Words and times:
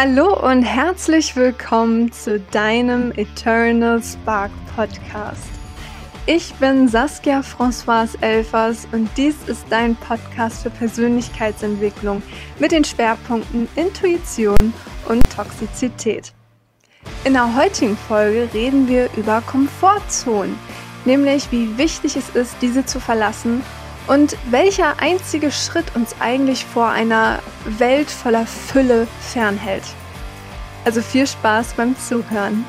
Hallo 0.00 0.32
und 0.48 0.62
herzlich 0.62 1.34
willkommen 1.34 2.12
zu 2.12 2.38
deinem 2.38 3.10
Eternal 3.16 4.00
Spark 4.00 4.52
Podcast. 4.76 5.50
Ich 6.24 6.54
bin 6.54 6.86
Saskia 6.86 7.40
Françoise 7.40 8.16
Elfers 8.20 8.86
und 8.92 9.10
dies 9.16 9.34
ist 9.48 9.66
dein 9.70 9.96
Podcast 9.96 10.62
für 10.62 10.70
Persönlichkeitsentwicklung 10.70 12.22
mit 12.60 12.70
den 12.70 12.84
Schwerpunkten 12.84 13.66
Intuition 13.74 14.72
und 15.08 15.28
Toxizität. 15.34 16.32
In 17.24 17.32
der 17.32 17.56
heutigen 17.56 17.96
Folge 17.96 18.48
reden 18.54 18.86
wir 18.86 19.10
über 19.16 19.40
Komfortzonen, 19.40 20.56
nämlich 21.06 21.50
wie 21.50 21.76
wichtig 21.76 22.14
es 22.14 22.30
ist, 22.36 22.54
diese 22.62 22.86
zu 22.86 23.00
verlassen 23.00 23.64
und 24.08 24.36
welcher 24.50 25.00
einzige 25.00 25.52
Schritt 25.52 25.94
uns 25.94 26.16
eigentlich 26.18 26.64
vor 26.64 26.88
einer 26.88 27.40
Welt 27.66 28.10
voller 28.10 28.46
Fülle 28.46 29.06
fernhält. 29.20 29.84
Also 30.84 31.02
viel 31.02 31.26
Spaß 31.26 31.74
beim 31.74 31.96
Zuhören. 31.96 32.64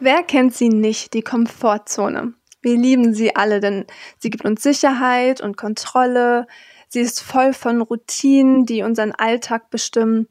Wer 0.00 0.22
kennt 0.22 0.54
sie 0.54 0.68
nicht, 0.68 1.14
die 1.14 1.22
Komfortzone? 1.22 2.34
Wir 2.62 2.76
lieben 2.76 3.12
sie 3.12 3.34
alle, 3.34 3.60
denn 3.60 3.86
sie 4.18 4.30
gibt 4.30 4.44
uns 4.44 4.62
Sicherheit 4.62 5.40
und 5.40 5.56
Kontrolle, 5.56 6.46
Sie 6.88 7.00
ist 7.00 7.20
voll 7.20 7.52
von 7.52 7.82
Routinen, 7.82 8.64
die 8.64 8.82
unseren 8.82 9.12
Alltag 9.12 9.70
bestimmen 9.70 10.28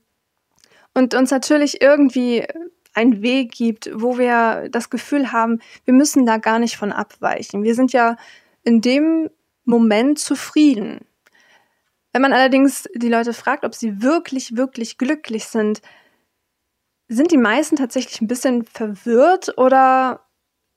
und 0.94 1.14
uns 1.14 1.31
natürlich 1.31 1.81
irgendwie 1.81 2.45
einen 2.95 3.21
Weg 3.21 3.51
gibt, 3.51 3.89
wo 3.93 4.17
wir 4.17 4.69
das 4.69 4.89
Gefühl 4.89 5.31
haben, 5.31 5.59
wir 5.83 5.93
müssen 5.93 6.25
da 6.25 6.38
gar 6.38 6.59
nicht 6.59 6.77
von 6.77 6.91
abweichen. 6.91 7.63
Wir 7.63 7.75
sind 7.75 7.93
ja 7.93 8.15
in 8.63 8.81
dem 8.81 9.29
Moment 9.65 10.17
zufrieden. 10.19 11.05
Wenn 12.13 12.21
man 12.21 12.33
allerdings 12.33 12.87
die 12.95 13.09
Leute 13.09 13.33
fragt, 13.33 13.65
ob 13.65 13.75
sie 13.75 14.02
wirklich, 14.02 14.55
wirklich 14.55 14.97
glücklich 14.97 15.45
sind, 15.45 15.81
sind 17.07 17.31
die 17.31 17.37
meisten 17.37 17.75
tatsächlich 17.75 18.21
ein 18.21 18.27
bisschen 18.27 18.63
verwirrt 18.63 19.57
oder 19.57 20.21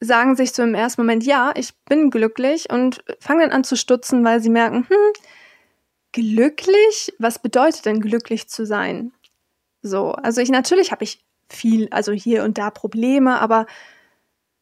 sagen 0.01 0.37
sich 0.37 0.53
so 0.53 0.63
im 0.63 0.75
ersten 0.75 1.01
Moment, 1.01 1.25
ja, 1.25 1.53
ich 1.55 1.75
bin 1.85 2.11
glücklich 2.11 2.71
und 2.71 3.03
fangen 3.21 3.41
dann 3.41 3.53
an 3.53 3.65
zu 3.65 3.77
stutzen, 3.77 4.25
weil 4.25 4.41
sie 4.41 4.51
merken, 4.51 4.87
hm, 4.89 5.13
glücklich? 6.13 7.15
Was 7.19 7.39
bedeutet 7.39 7.87
denn 7.87 8.01
glücklich 8.01 8.49
zu 8.49 8.67
sein? 8.67 9.13
So, 9.83 10.13
also 10.13 10.41
ich 10.41 10.51
natürlich 10.51 10.93
habe 10.93 11.05
ich 11.05 11.25
viel, 11.49 11.89
also 11.91 12.13
hier 12.13 12.45
und 12.45 12.59
da 12.59 12.71
Probleme, 12.71 13.41
aber 13.41 13.67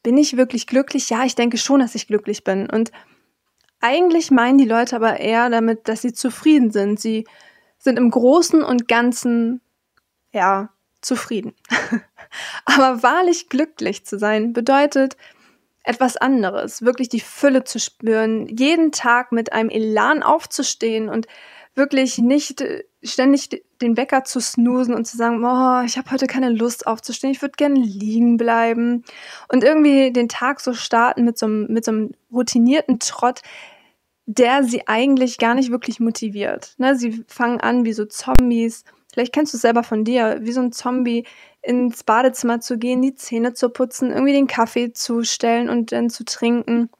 bin 0.02 0.16
ich 0.16 0.36
wirklich 0.36 0.66
glücklich? 0.66 1.10
Ja, 1.10 1.24
ich 1.24 1.34
denke 1.34 1.58
schon, 1.58 1.80
dass 1.80 1.94
ich 1.94 2.06
glücklich 2.06 2.44
bin. 2.44 2.70
Und 2.70 2.92
eigentlich 3.80 4.30
meinen 4.30 4.58
die 4.58 4.64
Leute 4.64 4.96
aber 4.96 5.18
eher 5.18 5.50
damit, 5.50 5.88
dass 5.88 6.02
sie 6.02 6.12
zufrieden 6.12 6.70
sind. 6.70 7.00
Sie 7.00 7.26
sind 7.78 7.98
im 7.98 8.10
Großen 8.10 8.62
und 8.62 8.88
Ganzen, 8.88 9.60
ja, 10.32 10.70
zufrieden. 11.00 11.54
aber 12.64 13.02
wahrlich 13.02 13.48
glücklich 13.48 14.04
zu 14.04 14.18
sein 14.18 14.52
bedeutet, 14.52 15.16
etwas 15.82 16.16
anderes, 16.16 16.82
wirklich 16.82 17.08
die 17.08 17.20
Fülle 17.20 17.62
zu 17.62 17.78
spüren, 17.78 18.46
jeden 18.48 18.90
Tag 18.90 19.30
mit 19.30 19.52
einem 19.52 19.70
Elan 19.70 20.22
aufzustehen 20.22 21.08
und 21.08 21.28
wirklich 21.76 22.18
nicht 22.18 22.60
äh, 22.60 22.84
ständig 23.02 23.62
den 23.80 23.96
Wecker 23.96 24.24
zu 24.24 24.40
snoosen 24.40 24.94
und 24.94 25.06
zu 25.06 25.16
sagen, 25.16 25.44
oh, 25.44 25.84
ich 25.84 25.98
habe 25.98 26.10
heute 26.10 26.26
keine 26.26 26.50
Lust 26.50 26.86
aufzustehen, 26.86 27.32
ich 27.32 27.42
würde 27.42 27.54
gerne 27.56 27.78
liegen 27.78 28.36
bleiben 28.36 29.04
und 29.48 29.62
irgendwie 29.62 30.12
den 30.12 30.28
Tag 30.28 30.60
so 30.60 30.72
starten 30.72 31.24
mit 31.24 31.38
so, 31.38 31.46
einem, 31.46 31.66
mit 31.68 31.84
so 31.84 31.92
einem 31.92 32.12
routinierten 32.32 32.98
Trott, 32.98 33.42
der 34.26 34.64
sie 34.64 34.88
eigentlich 34.88 35.38
gar 35.38 35.54
nicht 35.54 35.70
wirklich 35.70 36.00
motiviert. 36.00 36.74
Ne? 36.78 36.96
Sie 36.96 37.24
fangen 37.28 37.60
an 37.60 37.84
wie 37.84 37.92
so 37.92 38.06
Zombies. 38.06 38.84
Vielleicht 39.12 39.32
kennst 39.32 39.52
du 39.52 39.56
es 39.56 39.62
selber 39.62 39.84
von 39.84 40.04
dir, 40.04 40.38
wie 40.42 40.52
so 40.52 40.60
ein 40.60 40.72
Zombie 40.72 41.24
ins 41.62 42.02
Badezimmer 42.02 42.60
zu 42.60 42.76
gehen, 42.78 43.02
die 43.02 43.14
Zähne 43.14 43.54
zu 43.54 43.70
putzen, 43.70 44.10
irgendwie 44.10 44.32
den 44.32 44.46
Kaffee 44.46 44.92
zu 44.92 45.22
stellen 45.22 45.68
und 45.68 45.92
dann 45.92 46.10
zu 46.10 46.24
trinken. 46.24 46.90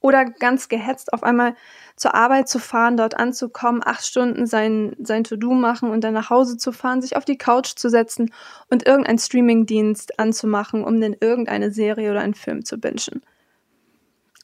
Oder 0.00 0.24
ganz 0.26 0.68
gehetzt 0.68 1.12
auf 1.12 1.24
einmal 1.24 1.54
zur 1.96 2.14
Arbeit 2.14 2.48
zu 2.48 2.60
fahren, 2.60 2.96
dort 2.96 3.16
anzukommen, 3.16 3.82
acht 3.84 4.06
Stunden 4.06 4.46
sein, 4.46 4.94
sein 5.00 5.24
To-Do 5.24 5.52
machen 5.54 5.90
und 5.90 6.04
dann 6.04 6.14
nach 6.14 6.30
Hause 6.30 6.56
zu 6.56 6.70
fahren, 6.70 7.02
sich 7.02 7.16
auf 7.16 7.24
die 7.24 7.38
Couch 7.38 7.74
zu 7.76 7.90
setzen 7.90 8.32
und 8.70 8.86
irgendeinen 8.86 9.18
Streamingdienst 9.18 10.18
anzumachen, 10.20 10.84
um 10.84 11.00
dann 11.00 11.16
irgendeine 11.20 11.72
Serie 11.72 12.12
oder 12.12 12.20
einen 12.20 12.34
Film 12.34 12.64
zu 12.64 12.78
bingen. 12.78 13.22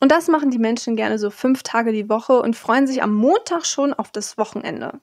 Und 0.01 0.11
das 0.11 0.29
machen 0.29 0.51
die 0.51 0.59
Menschen 0.59 0.97
gerne 0.97 1.19
so 1.19 1.31
fünf 1.31 1.63
Tage 1.63 1.93
die 1.93 2.09
Woche 2.09 2.41
und 2.41 2.57
freuen 2.57 2.87
sich 2.87 3.03
am 3.03 3.15
Montag 3.15 3.65
schon 3.65 3.95
auf 3.95 4.11
das 4.11 4.37
Wochenende. 4.37 5.01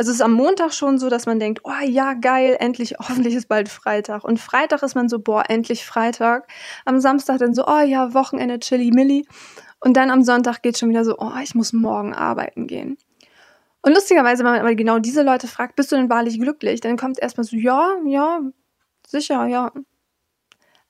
Also 0.00 0.12
es 0.12 0.16
ist 0.16 0.22
am 0.22 0.32
Montag 0.32 0.72
schon 0.72 0.96
so, 0.96 1.10
dass 1.10 1.26
man 1.26 1.38
denkt, 1.38 1.60
oh 1.64 1.84
ja, 1.84 2.14
geil, 2.14 2.56
endlich, 2.58 2.94
hoffentlich 2.98 3.34
ist 3.34 3.48
bald 3.48 3.68
Freitag. 3.68 4.24
Und 4.24 4.40
Freitag 4.40 4.82
ist 4.82 4.94
man 4.94 5.10
so, 5.10 5.18
boah, 5.18 5.44
endlich 5.46 5.84
Freitag. 5.84 6.48
Am 6.86 7.00
Samstag 7.00 7.36
dann 7.36 7.52
so, 7.52 7.66
oh 7.66 7.80
ja, 7.80 8.14
Wochenende, 8.14 8.58
chilly 8.60 8.92
milli. 8.92 9.28
Und 9.78 9.98
dann 9.98 10.10
am 10.10 10.22
Sonntag 10.22 10.62
geht 10.62 10.78
schon 10.78 10.88
wieder 10.88 11.04
so, 11.04 11.18
oh, 11.18 11.32
ich 11.42 11.54
muss 11.54 11.74
morgen 11.74 12.14
arbeiten 12.14 12.66
gehen. 12.66 12.96
Und 13.82 13.92
lustigerweise, 13.92 14.42
wenn 14.42 14.52
man 14.52 14.60
aber 14.60 14.74
genau 14.74 15.00
diese 15.00 15.22
Leute 15.22 15.46
fragt, 15.48 15.76
bist 15.76 15.92
du 15.92 15.96
denn 15.96 16.08
wahrlich 16.08 16.40
glücklich? 16.40 16.80
Dann 16.80 16.96
kommt 16.96 17.18
erstmal 17.18 17.44
so, 17.44 17.56
ja, 17.56 17.96
ja, 18.06 18.40
sicher, 19.06 19.48
ja. 19.48 19.70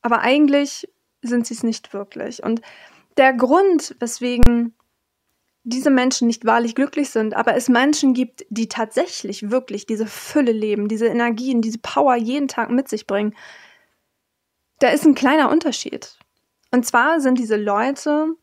Aber 0.02 0.20
eigentlich 0.20 0.88
sind 1.20 1.48
sie 1.48 1.54
es 1.54 1.64
nicht 1.64 1.92
wirklich. 1.92 2.44
Und 2.44 2.60
der 3.16 3.32
Grund, 3.32 3.96
weswegen 3.98 4.76
diese 5.70 5.90
Menschen 5.90 6.26
nicht 6.26 6.44
wahrlich 6.44 6.74
glücklich 6.74 7.10
sind, 7.10 7.34
aber 7.34 7.54
es 7.54 7.68
Menschen 7.68 8.12
gibt, 8.12 8.44
die 8.50 8.68
tatsächlich 8.68 9.50
wirklich 9.50 9.86
diese 9.86 10.06
Fülle 10.06 10.52
leben, 10.52 10.88
diese 10.88 11.06
Energien, 11.06 11.62
diese 11.62 11.78
Power 11.78 12.16
jeden 12.16 12.48
Tag 12.48 12.70
mit 12.70 12.88
sich 12.88 13.06
bringen, 13.06 13.34
da 14.80 14.88
ist 14.88 15.04
ein 15.04 15.14
kleiner 15.14 15.50
Unterschied. 15.50 16.18
Und 16.72 16.84
zwar 16.86 17.20
sind 17.20 17.38
diese 17.38 17.56
Leute, 17.56 18.34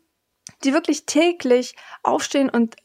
die 0.64 0.74
wirklich 0.74 1.06
täglich 1.06 1.76
aufstehen 2.04 2.50
und 2.50 2.76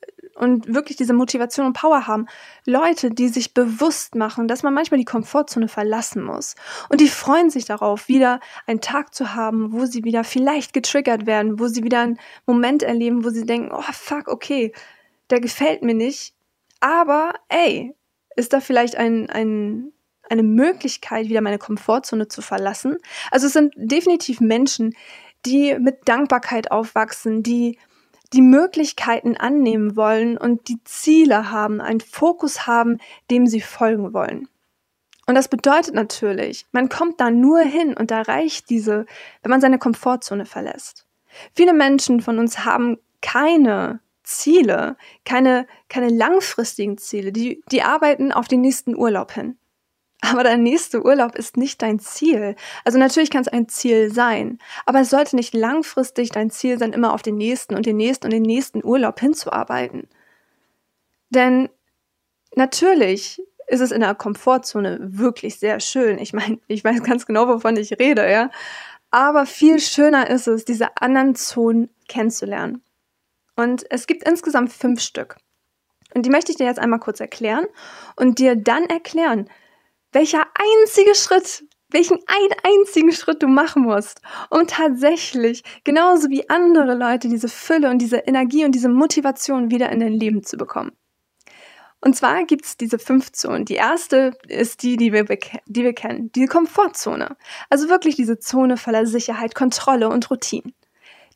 und 0.42 0.75
wirklich 0.75 0.97
diese 0.97 1.12
Motivation 1.12 1.66
und 1.66 1.75
Power 1.75 2.08
haben. 2.08 2.26
Leute, 2.66 3.10
die 3.10 3.28
sich 3.28 3.54
bewusst 3.54 4.16
machen, 4.16 4.48
dass 4.48 4.64
man 4.64 4.75
manchmal 4.75 4.98
die 4.98 5.04
Komfortzone 5.04 5.69
verlassen 5.69 6.20
muss. 6.20 6.56
Und 6.88 7.00
die 7.00 7.06
freuen 7.06 7.48
sich 7.48 7.64
darauf, 7.64 8.08
wieder 8.08 8.41
einen 8.66 8.80
Tag 8.80 9.14
zu 9.14 9.36
haben, 9.36 9.72
wo 9.72 9.86
sie 9.86 10.03
wieder 10.03 10.25
vielleicht 10.25 10.72
getriggert 10.72 11.26
werden, 11.26 11.60
wo 11.60 11.69
sie 11.69 11.84
wieder 11.84 12.00
einen 12.00 12.19
Moment 12.44 12.82
erleben, 12.82 13.25
wo 13.25 13.30
sie 13.30 13.47
denken, 13.47 13.70
oh 13.72 13.84
fuck, 13.92 14.26
okay, 14.26 14.72
der 15.30 15.41
gefällt 15.41 15.82
mir 15.82 15.94
nicht. 15.94 16.34
Aber 16.80 17.34
ey, 17.48 17.94
ist 18.34 18.53
da 18.53 18.59
vielleicht 18.59 18.97
ein, 18.97 19.30
ein, 19.30 19.92
eine 20.28 20.42
Möglichkeit, 20.42 21.28
wieder 21.28 21.41
meine 21.41 21.59
Komfortzone 21.59 22.26
zu 22.26 22.42
verlassen? 22.42 22.97
Also 23.30 23.47
es 23.47 23.53
sind 23.53 23.74
definitiv 23.76 24.41
Menschen, 24.41 24.97
die 25.47 25.78
mit 25.78 26.09
Dankbarkeit 26.09 26.72
aufwachsen, 26.72 27.44
die 27.44 27.78
die 28.32 28.43
Möglichkeiten 28.43 29.37
annehmen 29.37 29.97
wollen 29.97 30.37
und 30.38 30.69
die 30.69 30.82
Ziele 30.84 31.50
haben, 31.50 31.81
einen 31.81 32.00
Fokus 32.00 32.66
haben, 32.66 32.98
dem 33.31 33.47
sie 33.47 33.60
folgen 33.60 34.12
wollen. 34.12 34.48
Und 35.26 35.34
das 35.34 35.48
bedeutet 35.48 35.94
natürlich, 35.94 36.66
man 36.72 36.88
kommt 36.88 37.21
da 37.21 37.31
nur 37.31 37.60
hin 37.60 37.94
und 37.94 38.10
erreicht 38.10 38.71
diese, 38.71 39.06
wenn 39.42 39.50
man 39.50 39.60
seine 39.60 39.78
Komfortzone 39.78 40.47
verlässt. 40.47 41.06
Viele 41.54 41.72
Menschen 41.72 42.21
von 42.21 42.38
uns 42.38 42.65
haben 42.65 42.98
keine 43.21 44.00
Ziele, 44.25 44.97
keine, 45.25 45.66
keine 45.88 46.09
langfristigen 46.09 46.98
Ziele, 46.98 47.33
die, 47.33 47.62
die 47.71 47.83
arbeiten 47.83 48.33
auf 48.33 48.48
den 48.48 48.60
nächsten 48.60 48.97
Urlaub 48.97 49.33
hin. 49.33 49.56
Aber 50.24 50.45
der 50.45 50.57
nächste 50.57 51.04
Urlaub 51.04 51.34
ist 51.34 51.57
nicht 51.57 51.83
dein 51.83 51.98
Ziel. 51.98 52.54
Also 52.84 52.97
natürlich 52.97 53.30
kann 53.30 53.42
es 53.42 53.48
ein 53.48 53.69
Ziel 53.69 54.13
sein, 54.13 54.59
aber 54.86 55.01
es 55.01 55.10
sollte 55.10 55.34
nicht 55.34 55.53
langfristig 55.53 56.30
dein 56.30 56.48
Ziel 56.48 56.78
sein, 56.78 56.92
immer 56.92 57.13
auf 57.13 57.22
den 57.22 57.36
nächsten 57.36 57.74
und 57.74 57.86
den 57.86 57.97
nächsten 57.97 58.27
und 58.27 58.33
den 58.33 58.42
nächsten 58.42 58.84
Urlaub 58.84 59.19
hinzuarbeiten. 59.19 60.09
Denn 61.30 61.69
natürlich 62.54 63.42
ist 63.66 63.80
es 63.80 63.91
in 63.91 64.01
der 64.01 64.15
Komfortzone 64.15 64.98
wirklich 65.01 65.59
sehr 65.59 65.80
schön. 65.80 66.19
Ich 66.19 66.33
meine, 66.33 66.59
ich 66.68 66.84
weiß 66.84 67.03
ganz 67.03 67.27
genau, 67.27 67.48
wovon 67.48 67.77
ich 67.77 67.98
rede, 67.98 68.30
ja. 68.30 68.51
Aber 69.10 69.45
viel 69.45 69.80
schöner 69.80 70.30
ist 70.30 70.47
es, 70.47 70.65
diese 70.65 70.97
anderen 70.98 71.34
Zonen 71.34 71.91
kennenzulernen. 72.07 72.83
Und 73.57 73.84
es 73.91 74.07
gibt 74.07 74.27
insgesamt 74.27 74.72
fünf 74.72 75.01
Stück. 75.01 75.36
Und 76.15 76.25
die 76.27 76.30
möchte 76.30 76.53
ich 76.53 76.59
dir 76.59 76.66
jetzt 76.66 76.78
einmal 76.78 77.01
kurz 77.01 77.18
erklären 77.18 77.66
und 78.16 78.39
dir 78.39 78.54
dann 78.54 78.84
erklären, 78.84 79.48
welcher 80.12 80.47
einzige 80.54 81.14
Schritt, 81.14 81.64
welchen 81.91 82.18
einen 82.26 82.78
einzigen 82.78 83.12
Schritt 83.12 83.42
du 83.42 83.48
machen 83.48 83.82
musst, 83.82 84.20
um 84.50 84.66
tatsächlich, 84.66 85.62
genauso 85.84 86.28
wie 86.30 86.48
andere 86.48 86.94
Leute, 86.94 87.28
diese 87.28 87.48
Fülle 87.48 87.91
und 87.91 87.98
diese 87.98 88.18
Energie 88.18 88.64
und 88.64 88.74
diese 88.74 88.88
Motivation 88.88 89.70
wieder 89.70 89.91
in 89.91 90.00
dein 90.00 90.12
Leben 90.12 90.42
zu 90.42 90.56
bekommen. 90.56 90.92
Und 92.04 92.16
zwar 92.16 92.44
gibt 92.44 92.64
es 92.64 92.76
diese 92.76 92.98
fünf 92.98 93.30
Zonen. 93.30 93.64
Die 93.64 93.74
erste 93.74 94.36
ist 94.48 94.82
die, 94.82 94.97
die 94.97 95.12
wir, 95.12 95.24
die 95.24 95.84
wir 95.84 95.92
kennen, 95.92 96.32
die 96.32 96.47
Komfortzone. 96.47 97.36
Also 97.70 97.88
wirklich 97.88 98.16
diese 98.16 98.41
Zone 98.41 98.76
voller 98.76 99.06
Sicherheit, 99.06 99.54
Kontrolle 99.54 100.08
und 100.08 100.28
Routine. 100.28 100.72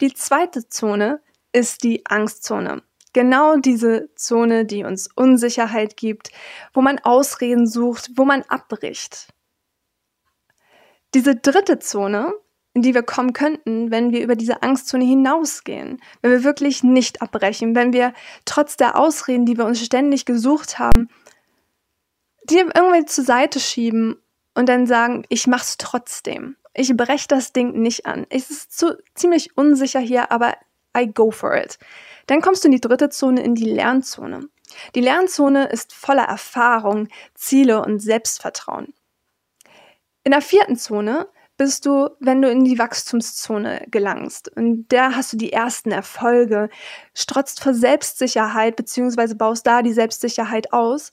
Die 0.00 0.12
zweite 0.12 0.68
Zone 0.68 1.20
ist 1.52 1.84
die 1.84 2.04
Angstzone. 2.04 2.82
Genau 3.16 3.56
diese 3.56 4.10
Zone, 4.14 4.66
die 4.66 4.84
uns 4.84 5.08
Unsicherheit 5.14 5.96
gibt, 5.96 6.32
wo 6.74 6.82
man 6.82 6.98
Ausreden 6.98 7.66
sucht, 7.66 8.10
wo 8.14 8.26
man 8.26 8.42
abbricht. 8.42 9.28
Diese 11.14 11.34
dritte 11.34 11.78
Zone, 11.78 12.34
in 12.74 12.82
die 12.82 12.92
wir 12.92 13.02
kommen 13.02 13.32
könnten, 13.32 13.90
wenn 13.90 14.12
wir 14.12 14.22
über 14.22 14.36
diese 14.36 14.62
Angstzone 14.62 15.06
hinausgehen, 15.06 16.02
wenn 16.20 16.30
wir 16.30 16.44
wirklich 16.44 16.82
nicht 16.82 17.22
abbrechen, 17.22 17.74
wenn 17.74 17.94
wir 17.94 18.12
trotz 18.44 18.76
der 18.76 18.98
Ausreden, 18.98 19.46
die 19.46 19.56
wir 19.56 19.64
uns 19.64 19.82
ständig 19.82 20.26
gesucht 20.26 20.78
haben, 20.78 21.08
die 22.44 22.58
irgendwie 22.58 23.06
zur 23.06 23.24
Seite 23.24 23.60
schieben 23.60 24.20
und 24.54 24.68
dann 24.68 24.86
sagen, 24.86 25.24
ich 25.30 25.46
mach's 25.46 25.78
trotzdem. 25.78 26.56
Ich 26.74 26.94
breche 26.94 27.28
das 27.28 27.54
Ding 27.54 27.80
nicht 27.80 28.04
an. 28.04 28.26
Es 28.28 28.50
ist 28.50 28.76
zu, 28.76 28.98
ziemlich 29.14 29.56
unsicher 29.56 30.00
hier, 30.00 30.30
aber 30.30 30.52
I 30.94 31.06
go 31.06 31.30
for 31.30 31.56
it. 31.56 31.78
Dann 32.26 32.40
kommst 32.40 32.64
du 32.64 32.68
in 32.68 32.72
die 32.72 32.80
dritte 32.80 33.08
Zone, 33.08 33.42
in 33.42 33.54
die 33.54 33.70
Lernzone. 33.70 34.48
Die 34.94 35.00
Lernzone 35.00 35.68
ist 35.68 35.92
voller 35.92 36.24
Erfahrung, 36.24 37.08
Ziele 37.34 37.82
und 37.82 38.00
Selbstvertrauen. 38.00 38.92
In 40.24 40.32
der 40.32 40.42
vierten 40.42 40.76
Zone 40.76 41.28
bist 41.56 41.86
du, 41.86 42.10
wenn 42.20 42.42
du 42.42 42.50
in 42.50 42.64
die 42.64 42.78
Wachstumszone 42.78 43.86
gelangst. 43.90 44.54
Und 44.56 44.86
da 44.88 45.14
hast 45.14 45.32
du 45.32 45.36
die 45.36 45.52
ersten 45.52 45.90
Erfolge, 45.90 46.68
strotzt 47.14 47.62
vor 47.62 47.74
Selbstsicherheit, 47.74 48.76
beziehungsweise 48.76 49.36
baust 49.36 49.66
da 49.66 49.82
die 49.82 49.92
Selbstsicherheit 49.92 50.72
aus 50.72 51.12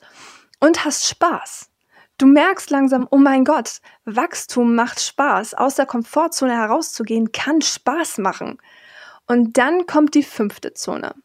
und 0.60 0.84
hast 0.84 1.08
Spaß. 1.08 1.70
Du 2.18 2.26
merkst 2.28 2.70
langsam, 2.70 3.08
oh 3.10 3.18
mein 3.18 3.44
Gott, 3.44 3.80
Wachstum 4.06 4.76
macht 4.76 5.00
Spaß. 5.00 5.56
Aus 5.56 5.76
der 5.76 5.86
Komfortzone 5.86 6.56
herauszugehen 6.56 7.32
kann 7.32 7.62
Spaß 7.62 8.20
machen. 8.20 8.58
Und 9.28 9.58
dann 9.58 9.86
kommt 9.86 10.16
die 10.16 10.24
fünfte 10.24 10.74
Zone, 10.74 11.16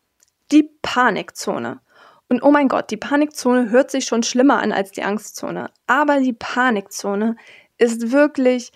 die 0.52 0.70
Panikzone. 0.82 1.80
Und 2.28 2.42
oh 2.42 2.50
mein 2.50 2.68
Gott, 2.68 2.90
die 2.90 2.96
Panikzone 2.96 3.70
hört 3.70 3.90
sich 3.90 4.04
schon 4.04 4.22
schlimmer 4.22 4.62
an 4.62 4.72
als 4.72 4.92
die 4.92 5.02
Angstzone. 5.02 5.70
Aber 5.86 6.20
die 6.20 6.34
Panikzone 6.34 7.36
ist 7.78 8.12
wirklich 8.12 8.72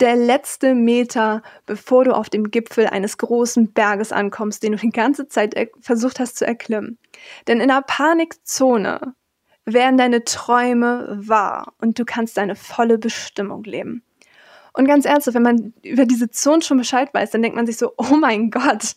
der 0.00 0.16
letzte 0.16 0.74
Meter, 0.74 1.42
bevor 1.66 2.04
du 2.04 2.12
auf 2.12 2.28
dem 2.28 2.50
Gipfel 2.50 2.86
eines 2.86 3.18
großen 3.18 3.72
Berges 3.72 4.10
ankommst, 4.10 4.62
den 4.62 4.72
du 4.72 4.78
die 4.78 4.90
ganze 4.90 5.28
Zeit 5.28 5.54
versucht 5.80 6.18
hast 6.18 6.36
zu 6.36 6.46
erklimmen. 6.46 6.98
Denn 7.46 7.60
in 7.60 7.68
der 7.68 7.82
Panikzone 7.82 9.14
werden 9.64 9.96
deine 9.96 10.24
Träume 10.24 11.16
wahr 11.20 11.74
und 11.78 11.98
du 11.98 12.04
kannst 12.04 12.36
deine 12.36 12.56
volle 12.56 12.98
Bestimmung 12.98 13.64
leben. 13.64 14.02
Und 14.74 14.86
ganz 14.86 15.06
ernsthaft, 15.06 15.36
wenn 15.36 15.42
man 15.42 15.72
über 15.82 16.04
diese 16.04 16.30
Zone 16.30 16.62
schon 16.62 16.78
Bescheid 16.78 17.14
weiß, 17.14 17.30
dann 17.30 17.42
denkt 17.42 17.56
man 17.56 17.66
sich 17.66 17.78
so, 17.78 17.92
oh 17.96 18.16
mein 18.16 18.50
Gott, 18.50 18.96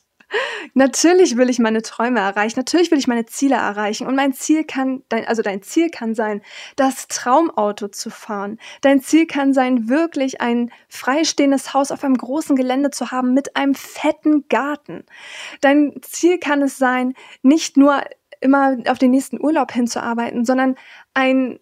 natürlich 0.74 1.38
will 1.38 1.50
ich 1.50 1.59
meine 1.59 1.81
Träume 1.81 2.19
erreichen, 2.19 2.59
natürlich 2.59 2.91
will 2.91 2.97
ich 2.97 3.07
meine 3.07 3.25
Ziele 3.25 3.56
erreichen. 3.56 4.07
Und 4.07 4.15
mein 4.15 4.33
Ziel 4.33 4.63
kann, 4.63 5.03
dein, 5.09 5.27
also 5.27 5.41
dein 5.41 5.62
Ziel 5.62 5.89
kann 5.89 6.15
sein, 6.15 6.41
das 6.75 7.07
Traumauto 7.07 7.88
zu 7.89 8.09
fahren. 8.09 8.59
Dein 8.81 9.01
Ziel 9.01 9.27
kann 9.27 9.53
sein, 9.53 9.88
wirklich 9.88 10.41
ein 10.41 10.71
freistehendes 10.89 11.74
Haus 11.74 11.91
auf 11.91 12.03
einem 12.03 12.18
großen 12.18 12.56
Gelände 12.56 12.89
zu 12.89 13.12
haben 13.12 13.33
mit 13.33 13.56
einem 13.56 13.75
fetten 13.75 14.47
Garten. 14.50 15.06
Dein 15.62 15.94
Ziel 16.01 16.39
kann 16.39 16.62
es 16.62 16.77
sein, 16.77 17.13
nicht 17.41 17.77
nur 17.77 18.01
immer 18.39 18.77
auf 18.88 19.00
den 19.00 19.12
nächsten 19.12 19.41
Urlaub 19.41 19.71
hinzuarbeiten, 19.71 20.45
sondern 20.45 20.75
ein 21.13 21.59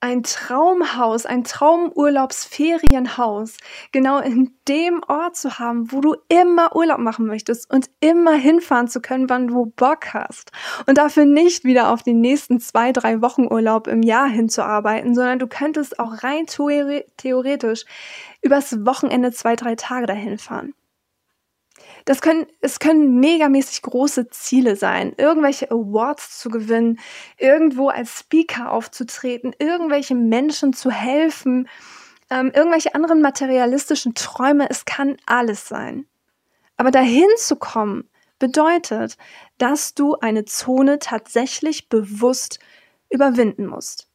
ein 0.00 0.22
Traumhaus, 0.22 1.26
ein 1.26 1.44
Traumurlaubsferienhaus 1.44 3.58
genau 3.90 4.20
in 4.20 4.56
dem 4.68 5.02
Ort 5.08 5.34
zu 5.36 5.58
haben, 5.58 5.90
wo 5.90 6.00
du 6.00 6.14
immer 6.28 6.76
Urlaub 6.76 6.98
machen 6.98 7.26
möchtest 7.26 7.68
und 7.72 7.90
immer 8.00 8.34
hinfahren 8.34 8.86
zu 8.86 9.00
können, 9.00 9.28
wann 9.28 9.48
du 9.48 9.66
Bock 9.66 10.14
hast. 10.14 10.52
Und 10.86 10.98
dafür 10.98 11.24
nicht 11.24 11.64
wieder 11.64 11.92
auf 11.92 12.04
den 12.04 12.20
nächsten 12.20 12.60
zwei, 12.60 12.92
drei 12.92 13.22
Wochen 13.22 13.46
Urlaub 13.46 13.88
im 13.88 14.02
Jahr 14.02 14.28
hinzuarbeiten, 14.28 15.16
sondern 15.16 15.40
du 15.40 15.48
könntest 15.48 15.98
auch 15.98 16.22
rein 16.22 16.46
theoretisch 16.46 17.84
übers 18.40 18.86
Wochenende 18.86 19.32
zwei, 19.32 19.56
drei 19.56 19.74
Tage 19.74 20.06
dahin 20.06 20.38
fahren. 20.38 20.74
Das 22.08 22.22
können, 22.22 22.46
es 22.62 22.78
können 22.78 23.20
megamäßig 23.20 23.82
große 23.82 24.30
Ziele 24.30 24.76
sein, 24.76 25.12
irgendwelche 25.18 25.70
Awards 25.70 26.38
zu 26.38 26.48
gewinnen, 26.48 26.98
irgendwo 27.36 27.90
als 27.90 28.20
Speaker 28.20 28.72
aufzutreten, 28.72 29.54
irgendwelche 29.58 30.14
Menschen 30.14 30.72
zu 30.72 30.90
helfen, 30.90 31.68
ähm, 32.30 32.50
irgendwelche 32.54 32.94
anderen 32.94 33.20
materialistischen 33.20 34.14
Träume. 34.14 34.70
Es 34.70 34.86
kann 34.86 35.18
alles 35.26 35.68
sein. 35.68 36.06
Aber 36.78 36.90
dahin 36.90 37.28
zu 37.36 37.56
kommen, 37.56 38.08
bedeutet, 38.38 39.18
dass 39.58 39.92
du 39.92 40.14
eine 40.14 40.46
Zone 40.46 41.00
tatsächlich 41.00 41.90
bewusst 41.90 42.58
überwinden 43.10 43.66
musst. 43.66 44.08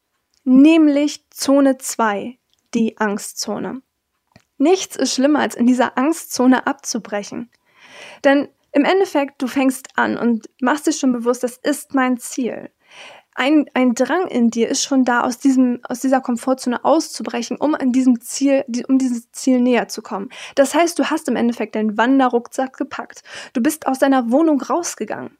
Nämlich 0.45 1.29
Zone 1.29 1.77
2, 1.77 2.39
die 2.73 2.97
Angstzone. 2.97 3.83
Nichts 4.57 4.95
ist 4.95 5.13
schlimmer, 5.13 5.41
als 5.41 5.53
in 5.53 5.67
dieser 5.67 5.95
Angstzone 5.95 6.65
abzubrechen. 6.65 7.51
Denn 8.23 8.49
im 8.71 8.85
Endeffekt, 8.85 9.41
du 9.41 9.47
fängst 9.47 9.89
an 9.95 10.17
und 10.17 10.49
machst 10.61 10.87
dir 10.87 10.93
schon 10.93 11.11
bewusst, 11.11 11.43
das 11.43 11.57
ist 11.57 11.93
mein 11.93 12.17
Ziel. 12.17 12.69
Ein, 13.35 13.65
ein 13.73 13.95
Drang 13.95 14.27
in 14.27 14.49
dir 14.49 14.67
ist 14.69 14.83
schon 14.83 15.05
da, 15.05 15.21
aus, 15.21 15.39
diesem, 15.39 15.79
aus 15.83 16.01
dieser 16.01 16.21
Komfortzone 16.21 16.83
auszubrechen, 16.85 17.57
um 17.57 17.73
an 17.73 17.91
diesem 17.91 18.21
Ziel, 18.21 18.63
um 18.87 18.99
dieses 18.99 19.31
Ziel 19.31 19.59
näher 19.59 19.87
zu 19.87 20.01
kommen. 20.01 20.29
Das 20.55 20.75
heißt, 20.75 20.99
du 20.99 21.09
hast 21.09 21.27
im 21.27 21.35
Endeffekt 21.35 21.75
deinen 21.75 21.97
Wanderrucksack 21.97 22.77
gepackt. 22.77 23.23
Du 23.53 23.61
bist 23.61 23.87
aus 23.87 23.99
deiner 23.99 24.31
Wohnung 24.31 24.61
rausgegangen. 24.61 25.37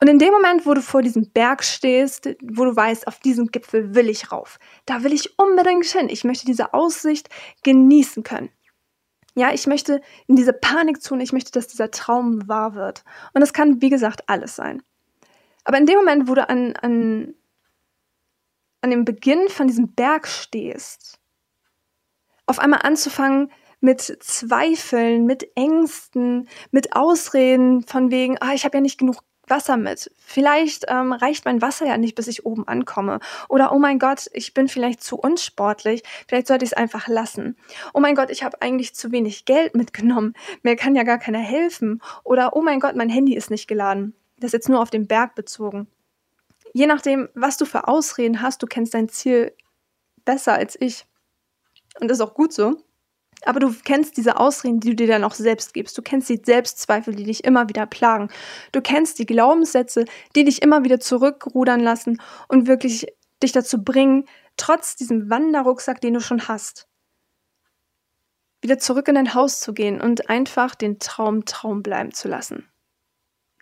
Und 0.00 0.08
in 0.08 0.18
dem 0.18 0.32
Moment, 0.32 0.66
wo 0.66 0.74
du 0.74 0.82
vor 0.82 1.02
diesem 1.02 1.30
Berg 1.30 1.64
stehst, 1.64 2.28
wo 2.42 2.64
du 2.64 2.76
weißt, 2.76 3.06
auf 3.06 3.20
diesen 3.20 3.46
Gipfel 3.46 3.94
will 3.94 4.10
ich 4.10 4.32
rauf, 4.32 4.58
da 4.86 5.02
will 5.02 5.12
ich 5.12 5.38
unbedingt 5.38 5.86
hin. 5.86 6.08
Ich 6.10 6.24
möchte 6.24 6.44
diese 6.44 6.74
Aussicht 6.74 7.28
genießen 7.62 8.22
können. 8.22 8.50
Ja, 9.34 9.52
ich 9.52 9.66
möchte 9.66 10.00
in 10.28 10.36
diese 10.36 10.52
Panikzone, 10.52 11.22
ich 11.22 11.32
möchte, 11.32 11.50
dass 11.52 11.66
dieser 11.66 11.90
Traum 11.90 12.46
wahr 12.48 12.74
wird. 12.74 13.04
Und 13.32 13.40
das 13.40 13.52
kann, 13.52 13.82
wie 13.82 13.90
gesagt, 13.90 14.28
alles 14.28 14.54
sein. 14.54 14.82
Aber 15.64 15.78
in 15.78 15.86
dem 15.86 15.96
Moment, 15.96 16.28
wo 16.28 16.34
du 16.34 16.48
an, 16.48 16.76
an, 16.76 17.34
an 18.80 18.90
dem 18.90 19.04
Beginn 19.04 19.48
von 19.48 19.66
diesem 19.66 19.92
Berg 19.94 20.28
stehst, 20.28 21.18
auf 22.46 22.58
einmal 22.58 22.80
anzufangen 22.82 23.50
mit 23.80 24.00
Zweifeln, 24.00 25.26
mit 25.26 25.56
Ängsten, 25.56 26.48
mit 26.70 26.94
Ausreden 26.94 27.82
von 27.82 28.10
wegen, 28.10 28.38
ah, 28.40 28.54
ich 28.54 28.64
habe 28.64 28.76
ja 28.76 28.80
nicht 28.80 28.98
genug 28.98 29.18
Wasser 29.48 29.76
mit. 29.76 30.10
Vielleicht 30.18 30.86
ähm, 30.88 31.12
reicht 31.12 31.44
mein 31.44 31.62
Wasser 31.62 31.86
ja 31.86 31.96
nicht, 31.96 32.14
bis 32.14 32.26
ich 32.26 32.46
oben 32.46 32.66
ankomme. 32.66 33.20
Oder 33.48 33.72
oh 33.72 33.78
mein 33.78 33.98
Gott, 33.98 34.28
ich 34.32 34.54
bin 34.54 34.68
vielleicht 34.68 35.02
zu 35.02 35.16
unsportlich. 35.16 36.02
Vielleicht 36.28 36.46
sollte 36.46 36.64
ich 36.64 36.72
es 36.72 36.76
einfach 36.76 37.08
lassen. 37.08 37.56
Oh 37.92 38.00
mein 38.00 38.14
Gott, 38.14 38.30
ich 38.30 38.42
habe 38.42 38.60
eigentlich 38.62 38.94
zu 38.94 39.12
wenig 39.12 39.44
Geld 39.44 39.74
mitgenommen. 39.74 40.34
Mir 40.62 40.76
kann 40.76 40.94
ja 40.94 41.02
gar 41.02 41.18
keiner 41.18 41.38
helfen. 41.38 42.00
Oder 42.22 42.56
oh 42.56 42.62
mein 42.62 42.80
Gott, 42.80 42.96
mein 42.96 43.10
Handy 43.10 43.34
ist 43.34 43.50
nicht 43.50 43.68
geladen. 43.68 44.14
Das 44.38 44.48
ist 44.48 44.54
jetzt 44.54 44.68
nur 44.68 44.80
auf 44.80 44.90
den 44.90 45.06
Berg 45.06 45.34
bezogen. 45.34 45.86
Je 46.72 46.86
nachdem, 46.86 47.28
was 47.34 47.56
du 47.56 47.66
für 47.66 47.86
Ausreden 47.86 48.42
hast, 48.42 48.62
du 48.62 48.66
kennst 48.66 48.94
dein 48.94 49.08
Ziel 49.08 49.52
besser 50.24 50.54
als 50.54 50.76
ich. 50.80 51.06
Und 52.00 52.08
das 52.08 52.18
ist 52.18 52.22
auch 52.22 52.34
gut 52.34 52.52
so. 52.52 52.76
Aber 53.46 53.60
du 53.60 53.74
kennst 53.84 54.16
diese 54.16 54.38
Ausreden, 54.38 54.80
die 54.80 54.90
du 54.90 54.96
dir 54.96 55.06
dann 55.06 55.24
auch 55.24 55.34
selbst 55.34 55.74
gibst. 55.74 55.96
Du 55.98 56.02
kennst 56.02 56.28
die 56.28 56.40
Selbstzweifel, 56.42 57.14
die 57.14 57.24
dich 57.24 57.44
immer 57.44 57.68
wieder 57.68 57.86
plagen. 57.86 58.28
Du 58.72 58.80
kennst 58.80 59.18
die 59.18 59.26
Glaubenssätze, 59.26 60.04
die 60.34 60.44
dich 60.44 60.62
immer 60.62 60.84
wieder 60.84 61.00
zurückrudern 61.00 61.80
lassen 61.80 62.20
und 62.48 62.66
wirklich 62.66 63.06
dich 63.42 63.52
dazu 63.52 63.82
bringen, 63.82 64.24
trotz 64.56 64.96
diesem 64.96 65.30
Wanderrucksack, 65.30 66.00
den 66.00 66.14
du 66.14 66.20
schon 66.20 66.48
hast, 66.48 66.88
wieder 68.62 68.78
zurück 68.78 69.08
in 69.08 69.14
dein 69.14 69.34
Haus 69.34 69.60
zu 69.60 69.74
gehen 69.74 70.00
und 70.00 70.30
einfach 70.30 70.74
den 70.74 70.98
Traum 70.98 71.44
Traum 71.44 71.82
bleiben 71.82 72.12
zu 72.12 72.28
lassen. 72.28 72.68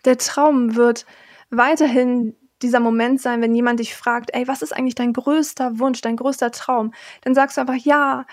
Der 0.05 0.17
Traum 0.17 0.75
wird 0.75 1.05
weiterhin 1.49 2.37
dieser 2.61 2.79
Moment 2.79 3.21
sein, 3.21 3.41
wenn 3.41 3.53
jemand 3.53 3.79
dich 3.79 3.95
fragt, 3.95 4.33
ey, 4.33 4.47
was 4.47 4.61
ist 4.61 4.73
eigentlich 4.73 4.95
dein 4.95 5.13
größter 5.13 5.79
Wunsch, 5.79 6.01
dein 6.01 6.15
größter 6.15 6.51
Traum? 6.51 6.93
Dann 7.21 7.35
sagst 7.35 7.57
du 7.57 7.61
einfach, 7.61 7.75
ja, 7.75 8.25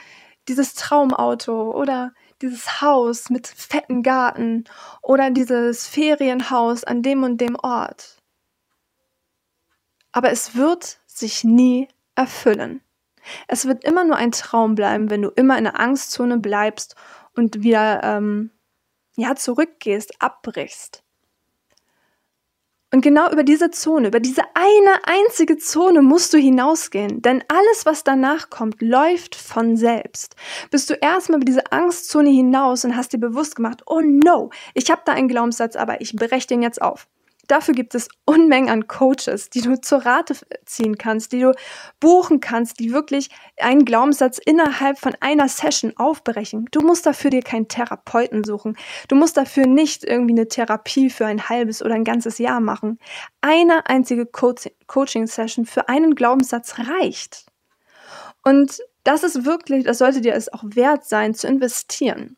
dieses 0.51 0.75
Traumauto 0.75 1.71
oder 1.71 2.13
dieses 2.43 2.81
Haus 2.81 3.31
mit 3.31 3.47
fetten 3.47 4.03
Garten 4.03 4.65
oder 5.01 5.31
dieses 5.31 5.87
Ferienhaus 5.87 6.83
an 6.83 7.03
dem 7.03 7.23
und 7.23 7.41
dem 7.41 7.55
Ort. 7.55 8.19
Aber 10.11 10.31
es 10.33 10.57
wird 10.57 10.99
sich 11.07 11.45
nie 11.45 11.87
erfüllen. 12.17 12.83
Es 13.47 13.67
wird 13.67 13.85
immer 13.85 14.03
nur 14.03 14.17
ein 14.17 14.33
Traum 14.33 14.75
bleiben, 14.75 15.09
wenn 15.09 15.23
du 15.23 15.29
immer 15.29 15.57
in 15.57 15.65
der 15.65 15.79
Angstzone 15.79 16.39
bleibst 16.39 16.97
und 17.37 17.63
wieder 17.63 18.03
ähm, 18.03 18.51
ja, 19.15 19.37
zurückgehst, 19.37 20.21
abbrichst. 20.21 21.05
Und 22.93 23.03
genau 23.03 23.31
über 23.31 23.45
diese 23.45 23.71
Zone, 23.71 24.09
über 24.09 24.19
diese 24.19 24.43
eine 24.55 24.99
einzige 25.05 25.57
Zone 25.59 26.03
musst 26.03 26.33
du 26.33 26.39
hinausgehen. 26.39 27.23
Denn 27.23 27.45
alles, 27.47 27.87
was 27.87 28.03
danach 28.03 28.51
kommt, 28.51 28.83
läuft 28.83 29.37
von 29.37 29.77
selbst. 29.77 30.35
Bist 30.73 30.91
du 30.91 30.95
erstmal 30.95 31.37
über 31.39 31.45
diese 31.45 31.71
Angstzone 31.71 32.31
hinaus 32.31 32.85
und 32.85 32.97
hast 32.97 33.13
dir 33.13 33.19
bewusst 33.19 33.55
gemacht, 33.55 33.83
oh 33.87 34.01
no, 34.01 34.51
ich 34.75 34.91
habe 34.91 35.03
da 35.05 35.13
einen 35.13 35.29
Glaubenssatz, 35.29 35.77
aber 35.77 36.01
ich 36.01 36.17
breche 36.17 36.49
den 36.49 36.63
jetzt 36.63 36.83
auf. 36.83 37.07
Dafür 37.51 37.75
gibt 37.75 37.97
es 37.97 38.09
Unmengen 38.27 38.71
an 38.71 38.87
Coaches, 38.87 39.51
die 39.51 39.61
du 39.61 39.81
zur 39.81 40.07
Rate 40.07 40.37
ziehen 40.67 40.99
kannst, 40.99 41.33
die 41.33 41.41
du 41.41 41.53
buchen 41.99 42.39
kannst, 42.39 42.79
die 42.79 42.93
wirklich 42.93 43.29
einen 43.57 43.85
Glaubenssatz 43.85 44.39
innerhalb 44.39 45.01
von 45.01 45.17
einer 45.19 45.49
Session 45.49 45.93
aufbrechen. 45.97 46.67
Du 46.71 46.81
musst 46.81 47.07
dafür 47.07 47.31
dir 47.31 47.43
keinen 47.43 47.67
Therapeuten 47.67 48.45
suchen. 48.45 48.77
Du 49.09 49.17
musst 49.17 49.37
dafür 49.37 49.67
nicht 49.67 50.05
irgendwie 50.05 50.35
eine 50.35 50.47
Therapie 50.47 51.11
für 51.11 51.27
ein 51.27 51.49
halbes 51.49 51.83
oder 51.83 51.97
ein 51.97 52.05
ganzes 52.05 52.39
Jahr 52.39 52.61
machen. 52.61 53.01
Eine 53.41 53.85
einzige 53.87 54.27
Co 54.27 54.55
Coaching-Session 54.87 55.67
für 55.67 55.89
einen 55.89 56.15
Glaubenssatz 56.15 56.77
reicht. 56.79 57.47
Und 58.45 58.79
das 59.03 59.25
ist 59.25 59.45
wirklich, 59.45 59.83
das 59.85 59.99
sollte 59.99 60.21
dir 60.21 60.35
es 60.35 60.53
auch 60.53 60.63
wert 60.65 61.05
sein, 61.05 61.35
zu 61.35 61.49
investieren. 61.49 62.37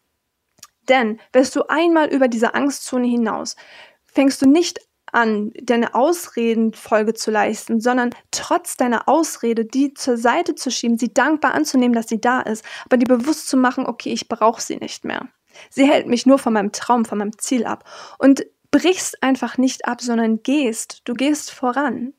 Denn 0.89 1.21
wärst 1.35 1.55
du 1.55 1.65
einmal 1.69 2.09
über 2.09 2.29
diese 2.29 2.55
Angstzone 2.55 3.07
hinaus, 3.07 3.57
fängst 4.05 4.41
du 4.41 4.49
nicht 4.49 4.81
an, 5.13 5.53
deine 5.63 5.95
Ausredenfolge 5.95 7.15
zu 7.15 7.31
leisten, 7.31 7.81
sondern 7.81 8.11
trotz 8.31 8.77
deiner 8.77 9.09
Ausrede 9.09 9.65
die 9.65 9.95
zur 9.95 10.17
Seite 10.17 10.55
zu 10.55 10.71
schieben, 10.71 10.99
sie 10.99 11.13
dankbar 11.13 11.55
anzunehmen, 11.55 11.95
dass 11.95 12.09
sie 12.09 12.21
da 12.21 12.41
ist, 12.41 12.65
aber 12.87 12.97
dir 12.97 13.07
bewusst 13.07 13.49
zu 13.49 13.57
machen, 13.57 13.87
okay, 13.87 14.13
ich 14.13 14.29
brauche 14.29 14.61
sie 14.61 14.77
nicht 14.77 15.05
mehr. 15.05 15.29
Sie 15.71 15.87
hält 15.87 16.07
mich 16.07 16.27
nur 16.27 16.39
von 16.39 16.55
meinem 16.55 16.73
Traum, 16.73 17.05
von 17.05 17.19
meinem 17.19 17.39
Ziel 17.39 17.65
ab. 17.65 17.85
Und 18.19 18.45
brichst 18.71 19.23
einfach 19.23 19.59
nicht 19.59 19.87
ab, 19.87 20.01
sondern 20.01 20.43
gehst, 20.43 21.03
du 21.05 21.15
gehst 21.15 21.51
voran. 21.51 22.15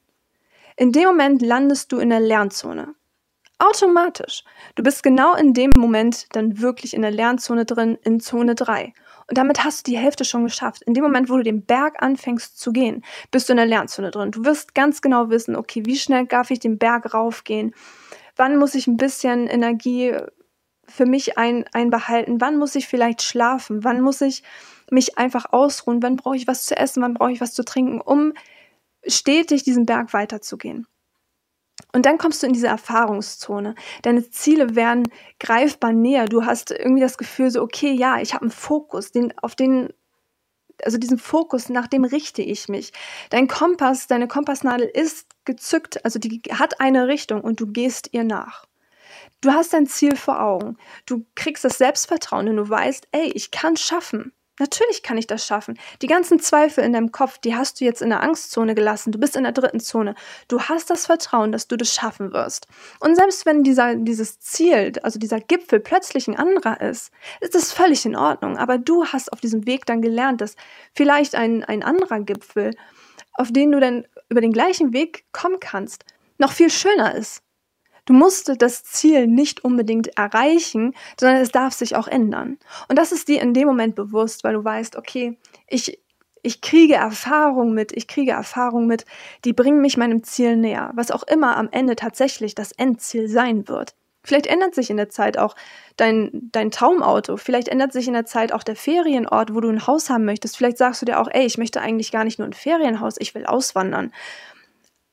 In 0.78 0.92
dem 0.92 1.06
Moment 1.06 1.42
landest 1.42 1.92
du 1.92 1.98
in 1.98 2.10
der 2.10 2.20
Lernzone. 2.20 2.96
Automatisch. 3.60 4.44
Du 4.76 4.84
bist 4.84 5.04
genau 5.04 5.36
in 5.36 5.54
dem 5.54 5.72
Moment 5.78 6.28
dann 6.36 6.60
wirklich 6.60 6.94
in 6.94 7.02
der 7.02 7.12
Lernzone 7.12 7.66
drin, 7.66 7.98
in 8.04 8.20
Zone 8.20 8.56
3. 8.56 8.94
Und 9.28 9.38
damit 9.38 9.64
hast 9.64 9.88
du 9.88 9.92
die 9.92 9.98
Hälfte 9.98 10.26
schon 10.26 10.44
geschafft. 10.44 10.82
In 10.84 10.94
dem 10.94 11.04
Moment, 11.04 11.30
wo 11.30 11.38
du 11.38 11.44
den 11.44 11.66
Berg 11.66 12.02
anfängst 12.02 12.60
zu 12.60 12.72
gehen, 12.72 13.04
bist 13.32 13.48
du 13.48 13.54
in 13.54 13.58
der 13.58 13.66
Lernzone 13.66 14.12
drin. 14.12 14.32
Du 14.32 14.46
wirst 14.46 14.76
ganz 14.76 15.02
genau 15.02 15.30
wissen, 15.30 15.56
okay, 15.56 15.86
wie 15.86 15.98
schnell 15.98 16.26
darf 16.26 16.52
ich 16.52 16.60
den 16.60 16.78
Berg 16.78 17.14
raufgehen? 17.14 17.74
Wann 18.36 18.58
muss 18.58 18.76
ich 18.76 18.88
ein 18.88 18.98
bisschen 18.98 19.48
Energie 19.48 20.18
für 20.86 21.06
mich 21.06 21.38
ein, 21.38 21.66
einbehalten? 21.72 22.42
Wann 22.42 22.58
muss 22.58 22.76
ich 22.76 22.88
vielleicht 22.88 23.22
schlafen? 23.22 23.84
Wann 23.84 24.02
muss 24.02 24.22
ich 24.22 24.44
mich 24.92 25.18
einfach 25.18 25.52
ausruhen? 25.52 26.04
Wann 26.04 26.18
brauche 26.18 26.36
ich 26.36 26.48
was 26.48 26.66
zu 26.66 26.76
essen? 26.76 27.02
Wann 27.02 27.14
brauche 27.14 27.32
ich 27.32 27.42
was 27.42 27.54
zu 27.54 27.64
trinken, 27.64 28.02
um 28.02 28.34
stetig 29.08 29.64
diesen 29.64 29.86
Berg 29.86 30.14
weiterzugehen? 30.14 30.88
Und 31.92 32.06
dann 32.06 32.18
kommst 32.18 32.42
du 32.42 32.48
in 32.48 32.54
diese 32.54 32.68
Erfahrungszone. 32.68 33.76
Deine 34.02 34.30
Ziele 34.30 34.76
werden 34.76 35.08
greifbar 35.40 35.94
näher. 35.94 36.26
Du 36.26 36.46
hast 36.46 36.72
irgendwie 36.72 37.02
das 37.02 37.18
Gefühl 37.18 37.52
so, 37.52 37.62
okay, 37.62 37.92
ja, 37.92 38.20
ich 38.20 38.34
habe 38.34 38.44
einen 38.44 38.52
Fokus, 38.52 39.12
den, 39.12 39.34
auf 39.40 39.56
den, 39.56 39.90
also 40.84 40.98
diesen 40.98 41.20
Fokus, 41.20 41.70
nach 41.70 41.88
dem 41.88 42.04
richte 42.04 42.42
ich 42.42 42.68
mich. 42.68 42.94
Dein 43.30 43.48
Kompass, 43.48 44.08
deine 44.08 44.28
Kompassnadel 44.28 44.88
ist 44.88 45.28
gezückt, 45.46 46.04
also 46.06 46.20
die 46.20 46.42
hat 46.52 46.80
eine 46.80 47.08
Richtung 47.08 47.42
und 47.42 47.60
du 47.60 47.68
gehst 47.68 48.10
ihr 48.12 48.24
nach. 48.24 48.66
Du 49.42 49.52
hast 49.52 49.74
dein 49.74 49.88
Ziel 49.88 50.16
vor 50.16 50.42
Augen. 50.42 50.78
Du 51.06 51.26
kriegst 51.36 51.66
das 51.66 51.78
Selbstvertrauen, 51.78 52.46
denn 52.46 52.56
du 52.56 52.70
weißt, 52.70 53.10
ey, 53.12 53.30
ich 53.34 53.52
kann 53.52 53.76
schaffen. 53.76 54.32
Natürlich 54.60 55.02
kann 55.02 55.18
ich 55.18 55.26
das 55.26 55.48
schaffen. 55.48 55.80
Die 56.04 56.08
ganzen 56.08 56.40
Zweifel 56.40 56.84
in 56.84 56.94
deinem 56.94 57.12
Kopf, 57.12 57.40
die 57.40 57.56
hast 57.56 57.82
du 57.82 57.86
jetzt 57.86 58.04
in 58.04 58.10
der 58.10 58.22
Angstzone 58.22 58.76
gelassen. 58.76 59.12
Du 59.12 59.20
bist 59.20 59.36
in 59.36 59.44
der 59.44 59.52
dritten 59.52 59.80
Zone. 59.80 60.14
Du 60.48 60.62
hast 60.62 60.92
das 60.92 61.08
Vertrauen, 61.08 61.52
dass 61.52 61.68
du 61.68 61.76
das 61.76 61.92
schaffen 61.94 62.34
wirst. 62.34 62.68
Und 63.00 63.16
selbst 63.16 63.48
wenn 63.48 63.64
dieser, 63.64 63.96
dieses 63.96 64.40
Ziel, 64.40 64.94
also 65.02 65.18
dieser 65.18 65.40
Gipfel 65.40 65.80
plötzlich 65.80 66.28
ein 66.28 66.38
anderer 66.38 66.80
ist, 66.82 67.12
ist 67.42 67.56
das 67.56 67.72
völlig 67.72 68.06
in 68.06 68.16
Ordnung. 68.16 68.58
Aber 68.58 68.78
du 68.78 69.06
hast 69.06 69.34
auf 69.34 69.42
diesem 69.42 69.66
Weg 69.66 69.88
dann 69.88 70.04
gelernt, 70.04 70.40
dass 70.40 70.56
vielleicht 70.94 71.34
ein, 71.34 71.64
ein 71.64 71.82
anderer 71.82 72.20
Gipfel, 72.20 72.76
auf 73.34 73.52
den 73.52 73.72
du 73.72 73.80
dann 73.80 74.06
über 74.30 74.42
den 74.42 74.54
gleichen 74.54 74.94
Weg 74.94 75.26
kommen 75.32 75.60
kannst, 75.60 76.06
noch 76.38 76.52
viel 76.52 76.70
schöner 76.70 77.16
ist. 77.16 77.42
Du 78.06 78.14
musst 78.14 78.52
das 78.62 78.84
Ziel 78.84 79.28
nicht 79.28 79.64
unbedingt 79.64 80.18
erreichen, 80.18 80.94
sondern 81.20 81.42
es 81.42 81.52
darf 81.52 81.74
sich 81.74 81.96
auch 81.96 82.08
ändern. 82.08 82.58
Und 82.90 82.98
das 82.98 83.12
ist 83.12 83.28
dir 83.28 83.42
in 83.42 83.54
dem 83.54 83.68
Moment 83.68 83.96
bewusst, 83.96 84.44
weil 84.44 84.54
du 84.54 84.64
weißt, 84.64 84.98
okay, 84.98 85.38
ich, 85.68 86.00
ich 86.42 86.62
kriege 86.62 86.96
Erfahrung 86.96 87.74
mit, 87.74 87.96
ich 87.96 88.08
kriege 88.08 88.32
Erfahrung 88.32 88.88
mit, 88.88 89.06
die 89.46 89.54
bringen 89.54 89.82
mich 89.82 89.96
meinem 89.96 90.24
Ziel 90.24 90.58
näher, 90.58 90.92
was 90.96 91.12
auch 91.12 91.24
immer 91.24 91.56
am 91.56 91.70
Ende 91.72 91.96
tatsächlich 91.96 92.56
das 92.56 92.74
Endziel 92.74 93.30
sein 93.30 93.68
wird. 93.70 93.96
Vielleicht 94.26 94.48
ändert 94.48 94.74
sich 94.74 94.90
in 94.90 94.98
der 94.98 95.10
Zeit 95.10 95.38
auch 95.38 95.56
dein, 95.98 96.50
dein 96.52 96.72
Traumauto. 96.72 97.36
Vielleicht 97.36 97.68
ändert 97.68 97.92
sich 97.92 98.08
in 98.08 98.14
der 98.14 98.26
Zeit 98.26 98.54
auch 98.54 98.64
der 98.64 98.78
Ferienort, 98.78 99.54
wo 99.54 99.60
du 99.60 99.70
ein 99.70 99.86
Haus 99.86 100.10
haben 100.10 100.24
möchtest. 100.24 100.56
Vielleicht 100.56 100.78
sagst 100.78 101.02
du 101.02 101.06
dir 101.06 101.20
auch, 101.20 101.28
ey, 101.30 101.46
ich 101.46 101.58
möchte 101.58 101.82
eigentlich 101.82 102.12
gar 102.12 102.24
nicht 102.24 102.40
nur 102.40 102.48
ein 102.48 102.54
Ferienhaus, 102.54 103.16
ich 103.20 103.36
will 103.36 103.46
auswandern. 103.46 104.14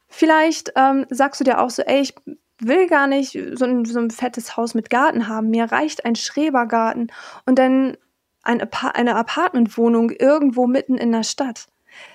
Vielleicht 0.08 0.72
ähm, 0.76 1.06
sagst 1.10 1.40
du 1.40 1.44
dir 1.44 1.60
auch 1.60 1.70
so, 1.70 1.82
ey, 1.82 2.00
ich 2.00 2.14
will 2.60 2.86
gar 2.86 3.06
nicht 3.06 3.38
so 3.54 3.64
ein, 3.64 3.84
so 3.84 3.98
ein 3.98 4.10
fettes 4.10 4.56
Haus 4.56 4.74
mit 4.74 4.90
Garten 4.90 5.28
haben. 5.28 5.50
Mir 5.50 5.64
reicht 5.70 6.04
ein 6.04 6.16
Schrebergarten 6.16 7.12
und 7.46 7.58
dann 7.58 7.96
ein, 8.42 8.66
eine 8.94 9.16
Apartmentwohnung 9.16 10.10
irgendwo 10.10 10.66
mitten 10.66 10.96
in 10.96 11.12
der 11.12 11.24
Stadt. 11.24 11.66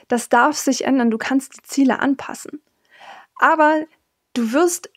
Das 0.08 0.30
darf 0.30 0.58
sich 0.58 0.86
ändern. 0.86 1.12
Du 1.12 1.18
kannst 1.18 1.58
die 1.58 1.62
Ziele 1.64 2.00
anpassen. 2.00 2.62
Aber 3.38 3.86
du 4.34 4.54
wirst 4.54 4.90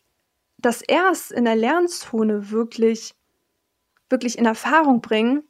das 0.58 0.82
erst 0.82 1.32
in 1.32 1.44
der 1.44 1.56
Lernzone 1.56 2.50
wirklich, 2.50 3.14
wirklich 4.08 4.38
in 4.38 4.46
Erfahrung 4.46 5.00
bringen, 5.00 5.44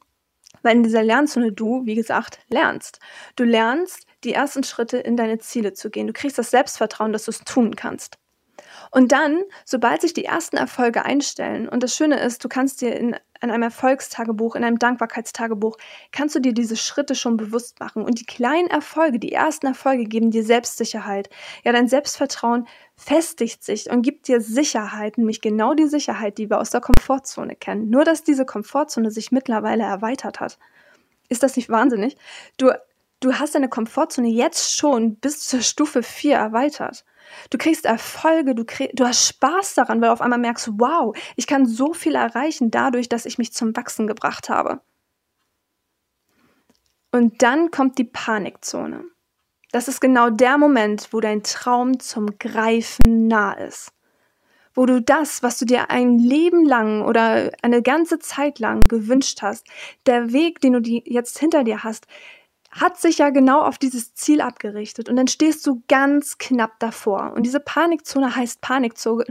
weil 0.62 0.76
in 0.76 0.82
dieser 0.82 1.02
Lernzone 1.02 1.52
du, 1.52 1.84
wie 1.86 1.94
gesagt, 1.94 2.40
lernst. 2.48 2.98
Du 3.36 3.44
lernst, 3.44 4.06
die 4.24 4.32
ersten 4.32 4.64
Schritte 4.64 4.98
in 4.98 5.16
deine 5.16 5.38
Ziele 5.38 5.72
zu 5.72 5.90
gehen. 5.90 6.06
Du 6.06 6.12
kriegst 6.12 6.38
das 6.38 6.50
Selbstvertrauen, 6.50 7.12
dass 7.12 7.24
du 7.24 7.30
es 7.30 7.40
tun 7.40 7.76
kannst. 7.76 8.18
Und 8.90 9.12
dann, 9.12 9.42
sobald 9.64 10.00
sich 10.00 10.14
die 10.14 10.24
ersten 10.24 10.56
Erfolge 10.56 11.04
einstellen, 11.04 11.68
und 11.68 11.82
das 11.82 11.94
Schöne 11.94 12.20
ist, 12.20 12.44
du 12.44 12.48
kannst 12.48 12.80
dir 12.80 12.96
in, 12.96 13.16
in 13.40 13.50
einem 13.50 13.62
Erfolgstagebuch, 13.62 14.54
in 14.54 14.64
einem 14.64 14.78
Dankbarkeitstagebuch, 14.78 15.76
kannst 16.12 16.34
du 16.34 16.40
dir 16.40 16.52
diese 16.52 16.76
Schritte 16.76 17.14
schon 17.14 17.36
bewusst 17.36 17.80
machen. 17.80 18.04
Und 18.04 18.20
die 18.20 18.26
kleinen 18.26 18.68
Erfolge, 18.68 19.18
die 19.18 19.32
ersten 19.32 19.66
Erfolge 19.66 20.04
geben 20.04 20.30
dir 20.30 20.44
Selbstsicherheit. 20.44 21.28
Ja, 21.64 21.72
dein 21.72 21.88
Selbstvertrauen 21.88 22.66
festigt 22.96 23.62
sich 23.62 23.90
und 23.90 24.02
gibt 24.02 24.28
dir 24.28 24.40
Sicherheit, 24.40 25.18
nämlich 25.18 25.40
genau 25.40 25.74
die 25.74 25.86
Sicherheit, 25.86 26.38
die 26.38 26.50
wir 26.50 26.58
aus 26.58 26.70
der 26.70 26.80
Komfortzone 26.80 27.56
kennen. 27.56 27.90
Nur, 27.90 28.04
dass 28.04 28.24
diese 28.24 28.44
Komfortzone 28.44 29.10
sich 29.10 29.30
mittlerweile 29.30 29.84
erweitert 29.84 30.40
hat. 30.40 30.58
Ist 31.28 31.42
das 31.42 31.56
nicht 31.56 31.68
wahnsinnig? 31.68 32.16
Du, 32.56 32.72
du 33.20 33.34
hast 33.34 33.54
deine 33.54 33.68
Komfortzone 33.68 34.28
jetzt 34.28 34.76
schon 34.76 35.16
bis 35.16 35.46
zur 35.46 35.60
Stufe 35.60 36.02
4 36.02 36.36
erweitert. 36.36 37.04
Du 37.50 37.58
kriegst 37.58 37.84
Erfolge, 37.84 38.54
du, 38.54 38.64
krieg, 38.64 38.90
du 38.94 39.06
hast 39.06 39.26
Spaß 39.26 39.74
daran, 39.74 40.00
weil 40.00 40.08
du 40.08 40.12
auf 40.12 40.20
einmal 40.20 40.38
merkst, 40.38 40.70
wow, 40.74 41.16
ich 41.36 41.46
kann 41.46 41.66
so 41.66 41.92
viel 41.92 42.14
erreichen 42.14 42.70
dadurch, 42.70 43.08
dass 43.08 43.26
ich 43.26 43.38
mich 43.38 43.52
zum 43.52 43.76
Wachsen 43.76 44.06
gebracht 44.06 44.48
habe. 44.48 44.80
Und 47.10 47.42
dann 47.42 47.70
kommt 47.70 47.98
die 47.98 48.04
Panikzone. 48.04 49.04
Das 49.72 49.88
ist 49.88 50.00
genau 50.00 50.30
der 50.30 50.58
Moment, 50.58 51.08
wo 51.12 51.20
dein 51.20 51.42
Traum 51.42 52.00
zum 52.00 52.38
Greifen 52.38 53.28
nah 53.28 53.52
ist. 53.52 53.92
Wo 54.74 54.86
du 54.86 55.02
das, 55.02 55.42
was 55.42 55.58
du 55.58 55.64
dir 55.64 55.90
ein 55.90 56.18
Leben 56.18 56.64
lang 56.64 57.02
oder 57.02 57.50
eine 57.62 57.82
ganze 57.82 58.18
Zeit 58.18 58.58
lang 58.60 58.88
gewünscht 58.88 59.42
hast, 59.42 59.66
der 60.06 60.32
Weg, 60.32 60.60
den 60.60 60.74
du 60.74 60.80
jetzt 60.80 61.38
hinter 61.38 61.64
dir 61.64 61.82
hast, 61.82 62.06
hat 62.80 62.98
sich 62.98 63.18
ja 63.18 63.30
genau 63.30 63.60
auf 63.60 63.78
dieses 63.78 64.14
Ziel 64.14 64.40
abgerichtet 64.40 65.08
und 65.08 65.16
dann 65.16 65.28
stehst 65.28 65.66
du 65.66 65.82
ganz 65.88 66.38
knapp 66.38 66.78
davor. 66.78 67.32
Und 67.34 67.44
diese 67.44 67.60
Panikzone 67.60 68.34
heißt 68.34 68.60
Panikzone, 68.60 69.24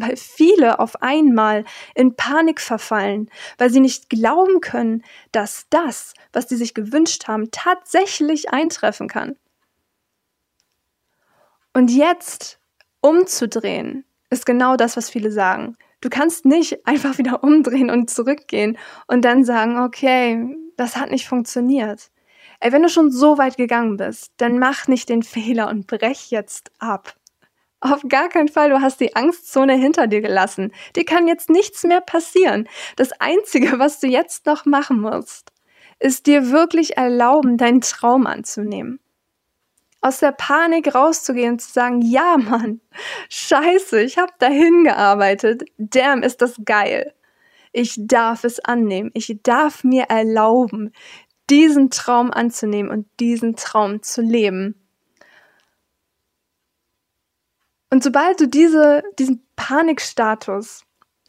weil 0.00 0.16
viele 0.16 0.78
auf 0.78 1.02
einmal 1.02 1.64
in 1.94 2.16
Panik 2.16 2.60
verfallen, 2.60 3.30
weil 3.58 3.70
sie 3.70 3.80
nicht 3.80 4.10
glauben 4.10 4.60
können, 4.60 5.02
dass 5.32 5.66
das, 5.70 6.14
was 6.32 6.48
sie 6.48 6.56
sich 6.56 6.74
gewünscht 6.74 7.28
haben, 7.28 7.50
tatsächlich 7.50 8.50
eintreffen 8.50 9.08
kann. 9.08 9.36
Und 11.72 11.90
jetzt 11.90 12.58
umzudrehen, 13.00 14.04
ist 14.30 14.46
genau 14.46 14.76
das, 14.76 14.96
was 14.96 15.10
viele 15.10 15.30
sagen. 15.30 15.76
Du 16.00 16.08
kannst 16.08 16.44
nicht 16.44 16.86
einfach 16.86 17.18
wieder 17.18 17.44
umdrehen 17.44 17.90
und 17.90 18.10
zurückgehen 18.10 18.78
und 19.06 19.24
dann 19.24 19.44
sagen, 19.44 19.78
okay, 19.78 20.56
das 20.76 20.96
hat 20.96 21.10
nicht 21.10 21.28
funktioniert. 21.28 22.10
Ey, 22.60 22.72
wenn 22.72 22.82
du 22.82 22.88
schon 22.90 23.10
so 23.10 23.38
weit 23.38 23.56
gegangen 23.56 23.96
bist, 23.96 24.32
dann 24.36 24.58
mach 24.58 24.86
nicht 24.86 25.08
den 25.08 25.22
Fehler 25.22 25.68
und 25.68 25.86
brech 25.86 26.30
jetzt 26.30 26.70
ab. 26.78 27.14
Auf 27.80 28.02
gar 28.08 28.28
keinen 28.28 28.48
Fall, 28.48 28.70
du 28.70 28.82
hast 28.82 29.00
die 29.00 29.16
Angstzone 29.16 29.74
hinter 29.74 30.06
dir 30.06 30.20
gelassen. 30.20 30.72
Dir 30.96 31.04
kann 31.06 31.26
jetzt 31.26 31.48
nichts 31.48 31.84
mehr 31.84 32.02
passieren. 32.02 32.68
Das 32.96 33.12
Einzige, 33.20 33.78
was 33.78 34.00
du 34.00 34.06
jetzt 34.08 34.46
noch 34.46 34.66
machen 34.66 35.00
musst, 35.00 35.52
ist 35.98 36.26
dir 36.26 36.50
wirklich 36.50 36.96
erlauben, 36.98 37.56
deinen 37.56 37.80
Traum 37.80 38.26
anzunehmen. 38.26 39.00
aus 40.00 40.18
der 40.20 40.32
Panik 40.32 40.94
rauszugehen 40.94 41.52
und 41.52 41.60
zu 41.60 41.72
sagen, 41.72 42.00
ja 42.02 42.36
Mann, 42.38 42.80
scheiße, 43.28 44.02
ich 44.02 44.18
habe 44.18 44.32
dahin 44.38 44.84
gearbeitet, 44.84 45.64
damn, 45.78 46.22
ist 46.22 46.40
das 46.42 46.56
geil. 46.64 47.14
Ich 47.72 47.94
darf 47.98 48.44
es 48.44 48.60
annehmen, 48.60 49.10
ich 49.14 49.38
darf 49.42 49.84
mir 49.84 50.04
erlauben, 50.04 50.92
diesen 51.50 51.90
Traum 51.90 52.30
anzunehmen 52.30 52.90
und 52.90 53.06
diesen 53.18 53.56
Traum 53.56 54.02
zu 54.02 54.22
leben. 54.22 54.76
Und 57.90 58.04
sobald 58.04 58.40
du 58.40 58.46
diese, 58.46 59.02
diesen 59.18 59.44
Panikstatus 59.56 60.84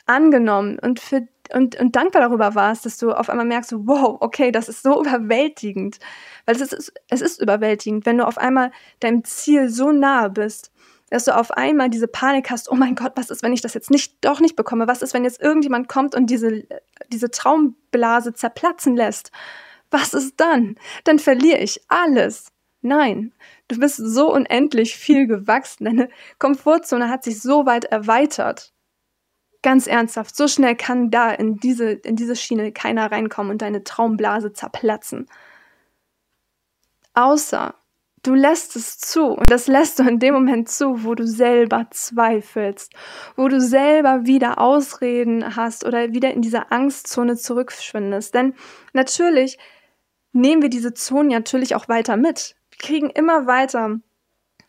angenommen 0.05 0.77
und, 0.79 0.99
für, 0.99 1.27
und, 1.53 1.79
und 1.79 1.95
dankbar 1.95 2.21
darüber 2.21 2.53
warst, 2.53 2.85
dass 2.85 2.97
du 2.97 3.11
auf 3.11 3.29
einmal 3.29 3.47
merkst, 3.47 3.73
wow, 3.75 4.17
okay, 4.19 4.51
das 4.51 4.69
ist 4.69 4.83
so 4.83 5.01
überwältigend. 5.05 5.97
Weil 6.45 6.55
es 6.55 6.71
ist, 6.71 6.93
es 7.09 7.21
ist 7.21 7.41
überwältigend, 7.41 8.05
wenn 8.05 8.19
du 8.19 8.27
auf 8.27 8.37
einmal 8.37 8.71
deinem 8.99 9.23
Ziel 9.23 9.69
so 9.69 9.91
nahe 9.91 10.29
bist, 10.29 10.71
dass 11.09 11.25
du 11.25 11.35
auf 11.35 11.51
einmal 11.51 11.89
diese 11.89 12.07
Panik 12.07 12.49
hast, 12.51 12.71
oh 12.71 12.75
mein 12.75 12.95
Gott, 12.95 13.13
was 13.15 13.31
ist, 13.31 13.43
wenn 13.43 13.51
ich 13.51 13.61
das 13.61 13.73
jetzt 13.73 13.89
nicht, 13.89 14.23
doch 14.23 14.39
nicht 14.39 14.55
bekomme? 14.55 14.87
Was 14.87 15.01
ist, 15.01 15.13
wenn 15.13 15.25
jetzt 15.25 15.41
irgendjemand 15.41 15.89
kommt 15.89 16.15
und 16.15 16.29
diese, 16.29 16.63
diese 17.09 17.31
Traumblase 17.31 18.33
zerplatzen 18.33 18.95
lässt? 18.95 19.31
Was 19.91 20.13
ist 20.13 20.39
dann? 20.39 20.75
Dann 21.03 21.19
verliere 21.19 21.59
ich 21.59 21.81
alles. 21.89 22.51
Nein, 22.81 23.33
du 23.67 23.79
bist 23.79 23.97
so 23.97 24.33
unendlich 24.33 24.95
viel 24.95 25.27
gewachsen. 25.27 25.85
Deine 25.85 26.09
Komfortzone 26.39 27.09
hat 27.09 27.23
sich 27.23 27.41
so 27.41 27.65
weit 27.65 27.85
erweitert. 27.85 28.73
Ganz 29.61 29.85
ernsthaft, 29.85 30.35
so 30.35 30.47
schnell 30.47 30.75
kann 30.75 31.11
da 31.11 31.29
in 31.29 31.57
diese, 31.57 31.91
in 31.91 32.15
diese 32.15 32.35
Schiene 32.35 32.71
keiner 32.71 33.11
reinkommen 33.11 33.51
und 33.51 33.61
deine 33.61 33.83
Traumblase 33.83 34.53
zerplatzen. 34.53 35.27
Außer 37.13 37.75
du 38.23 38.33
lässt 38.33 38.75
es 38.75 38.97
zu 38.97 39.25
und 39.25 39.51
das 39.51 39.67
lässt 39.67 39.99
du 39.99 40.03
in 40.03 40.17
dem 40.17 40.33
Moment 40.33 40.69
zu, 40.69 41.03
wo 41.03 41.13
du 41.13 41.27
selber 41.27 41.87
zweifelst, 41.91 42.93
wo 43.35 43.47
du 43.47 43.59
selber 43.61 44.25
wieder 44.25 44.59
Ausreden 44.59 45.55
hast 45.55 45.85
oder 45.85 46.13
wieder 46.13 46.33
in 46.33 46.41
diese 46.41 46.71
Angstzone 46.71 47.35
zurückschwindest. 47.35 48.33
Denn 48.33 48.55
natürlich 48.93 49.59
nehmen 50.33 50.61
wir 50.61 50.69
diese 50.69 50.93
Zone 50.93 51.29
natürlich 51.29 51.75
auch 51.75 51.87
weiter 51.87 52.17
mit. 52.17 52.55
Wir 52.71 52.79
kriegen 52.79 53.09
immer 53.09 53.47
weiter 53.47 53.99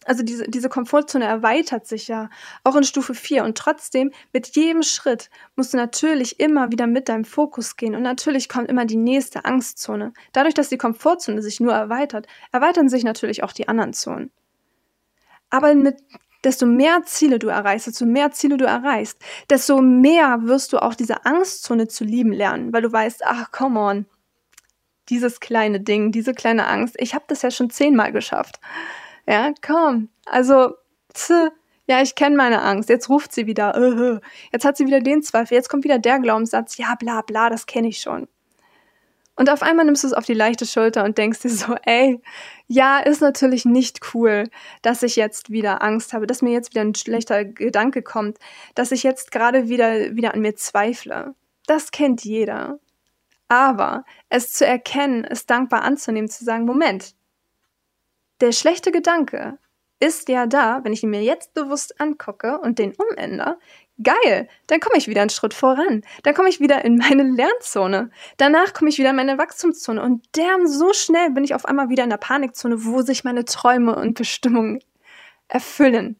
also 0.05 0.23
diese, 0.23 0.45
diese 0.49 0.69
Komfortzone 0.69 1.25
erweitert 1.25 1.87
sich 1.87 2.09
ja 2.09 2.31
auch 2.65 2.77
in 2.77 2.85
Stufe 2.85 3.15
4 3.15 3.45
und 3.45 3.57
trotzdem 3.57 4.13
mit 4.33 4.55
jedem 4.57 4.83
Schritt 4.83 5.31
musst 5.57 5.73
du 5.73 5.77
natürlich 5.77 6.41
immer 6.41 6.71
wieder 6.71 6.87
mit 6.87 7.09
deinem 7.09 7.25
Fokus 7.25 7.77
gehen 7.77 7.95
und 7.95 8.03
natürlich 8.03 8.49
kommt 8.49 8.69
immer 8.69 8.85
die 8.85 8.97
nächste 8.97 9.45
Angstzone. 9.45 10.13
Dadurch, 10.33 10.55
dass 10.55 10.69
die 10.69 10.79
Komfortzone 10.79 11.43
sich 11.43 11.61
nur 11.61 11.73
erweitert, 11.73 12.27
erweitern 12.53 12.89
sich 12.89 13.05
natürlich 13.05 13.43
auch 13.43 13.53
die 13.53 13.69
anderen 13.69 13.93
Zonen. 13.93 14.31
Aber 15.51 15.75
mit 15.75 15.97
desto 16.45 16.67
mehr 16.67 17.03
Ziele 17.05 17.39
du 17.39 17.49
erreichst, 17.49 17.87
desto 17.87 18.05
mehr 18.05 18.33
Ziele 18.33 18.57
du 18.57 18.65
erreichst, 18.65 19.19
desto 19.49 19.81
mehr 19.81 20.41
wirst 20.43 20.73
du 20.73 20.79
auch 20.79 20.95
diese 20.95 21.25
Angstzone 21.25 21.87
zu 21.87 22.05
lieben 22.05 22.33
lernen, 22.33 22.73
weil 22.73 22.83
du 22.83 22.91
weißt, 22.91 23.23
ach, 23.25 23.53
come 23.53 23.79
on, 23.79 24.07
dieses 25.09 25.41
kleine 25.41 25.81
Ding, 25.81 26.13
diese 26.13 26.35
kleine 26.35 26.67
Angst, 26.67 26.97
ich 26.99 27.15
habe 27.15 27.25
das 27.29 27.43
ja 27.43 27.51
schon 27.51 27.71
zehnmal 27.71 28.13
geschafft. 28.13 28.61
Ja, 29.27 29.53
komm. 29.61 30.09
Also, 30.27 30.75
tch, 31.15 31.31
ja, 31.87 32.01
ich 32.01 32.15
kenne 32.15 32.37
meine 32.37 32.63
Angst. 32.63 32.89
Jetzt 32.89 33.09
ruft 33.09 33.33
sie 33.33 33.47
wieder. 33.47 33.77
Uh, 33.77 34.19
jetzt 34.53 34.65
hat 34.65 34.77
sie 34.77 34.87
wieder 34.87 35.01
den 35.01 35.23
Zweifel. 35.23 35.55
Jetzt 35.55 35.69
kommt 35.69 35.85
wieder 35.85 35.99
der 35.99 36.21
Glaubenssatz. 36.21 36.77
Ja, 36.77 36.95
bla, 36.99 37.23
bla, 37.23 37.51
das 37.51 37.67
kenne 37.67 37.89
ich 37.89 37.99
schon. 37.99 38.29
Und 39.35 39.51
auf 39.51 39.63
einmal 39.63 39.87
nimmst 39.87 40.05
du 40.05 40.09
es 40.09 40.13
auf 40.13 40.27
die 40.27 40.35
leichte 40.35 40.67
Schulter 40.67 41.05
und 41.05 41.17
denkst 41.17 41.41
dir 41.41 41.51
so, 41.51 41.75
ey, 41.85 42.21
ja, 42.67 42.99
ist 42.99 43.23
natürlich 43.23 43.65
nicht 43.65 44.15
cool, 44.15 44.45
dass 44.83 45.03
ich 45.03 45.17
jetzt 45.17 45.51
wieder 45.51 45.83
Angst 45.83 46.13
habe, 46.13 46.27
dass 46.27 46.43
mir 46.43 46.53
jetzt 46.53 46.71
wieder 46.71 46.83
ein 46.83 46.95
schlechter 46.95 47.45
Gedanke 47.45 48.03
kommt, 48.03 48.39
dass 48.75 48.93
ich 48.93 49.03
jetzt 49.03 49.33
gerade 49.33 49.69
wieder, 49.69 50.15
wieder 50.15 50.35
an 50.35 50.41
mir 50.41 50.55
zweifle. 50.55 51.35
Das 51.67 51.91
kennt 51.91 52.25
jeder. 52.25 52.79
Aber 53.53 54.07
es 54.31 54.55
zu 54.55 54.65
erkennen, 54.65 55.27
es 55.27 55.45
dankbar 55.45 55.83
anzunehmen, 55.83 56.31
zu 56.31 56.43
sagen, 56.43 56.65
Moment, 56.65 57.15
der 58.41 58.51
schlechte 58.53 58.93
Gedanke 58.93 59.59
ist 60.01 60.31
ja 60.31 60.47
da, 60.47 60.81
wenn 60.85 60.95
ich 60.95 61.03
ihn 61.03 61.11
mir 61.11 61.23
jetzt 61.23 61.53
bewusst 61.53 62.01
angucke 62.01 62.59
und 62.61 62.79
den 62.79 62.95
umändere, 62.95 63.59
geil, 64.03 64.49
dann 64.69 64.81
komme 64.81 64.97
ich 64.97 65.07
wieder 65.07 65.21
einen 65.21 65.29
Schritt 65.29 65.53
voran. 65.53 66.01
Dann 66.23 66.33
komme 66.33 66.49
ich 66.49 66.61
wieder 66.61 66.83
in 66.83 66.97
meine 66.97 67.25
Lernzone. 67.25 68.09
Danach 68.39 68.73
komme 68.73 68.89
ich 68.89 68.97
wieder 68.97 69.11
in 69.11 69.17
meine 69.17 69.37
Wachstumszone. 69.37 70.01
Und 70.01 70.25
damn, 70.33 70.67
so 70.67 70.95
schnell 70.95 71.29
bin 71.33 71.45
ich 71.45 71.55
auf 71.55 71.67
einmal 71.67 71.91
wieder 71.91 72.05
in 72.05 72.11
der 72.11 72.17
Panikzone, 72.17 72.87
wo 72.87 73.03
sich 73.03 73.23
meine 73.23 73.45
Träume 73.45 73.95
und 73.97 74.15
Bestimmungen 74.15 74.83
erfüllen. 75.49 76.19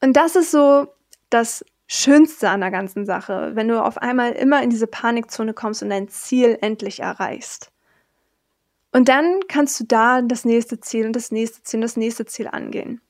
Und 0.00 0.16
das 0.16 0.34
ist 0.34 0.50
so 0.50 0.88
das 1.30 1.64
Schönste 1.90 2.50
an 2.50 2.60
der 2.60 2.70
ganzen 2.70 3.06
Sache, 3.06 3.52
wenn 3.54 3.66
du 3.66 3.82
auf 3.82 3.96
einmal 3.96 4.32
immer 4.32 4.62
in 4.62 4.68
diese 4.68 4.86
Panikzone 4.86 5.54
kommst 5.54 5.82
und 5.82 5.88
dein 5.88 6.08
Ziel 6.08 6.58
endlich 6.60 7.00
erreichst. 7.00 7.72
Und 8.92 9.08
dann 9.08 9.40
kannst 9.48 9.80
du 9.80 9.84
da 9.84 10.20
das 10.20 10.44
nächste 10.44 10.80
Ziel 10.80 11.06
und 11.06 11.16
das 11.16 11.30
nächste 11.30 11.62
Ziel 11.62 11.78
und 11.78 11.82
das 11.82 11.96
nächste 11.96 12.26
Ziel 12.26 12.46
angehen. 12.48 13.00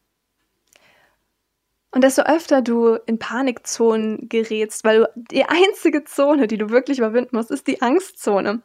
Und 1.90 2.04
desto 2.04 2.22
öfter 2.22 2.62
du 2.62 2.94
in 3.06 3.18
Panikzonen 3.18 4.28
gerätst, 4.28 4.84
weil 4.84 5.08
die 5.16 5.44
einzige 5.44 6.04
Zone, 6.04 6.46
die 6.46 6.58
du 6.58 6.70
wirklich 6.70 6.98
überwinden 6.98 7.36
musst, 7.36 7.50
ist 7.50 7.66
die 7.66 7.82
Angstzone. 7.82 8.62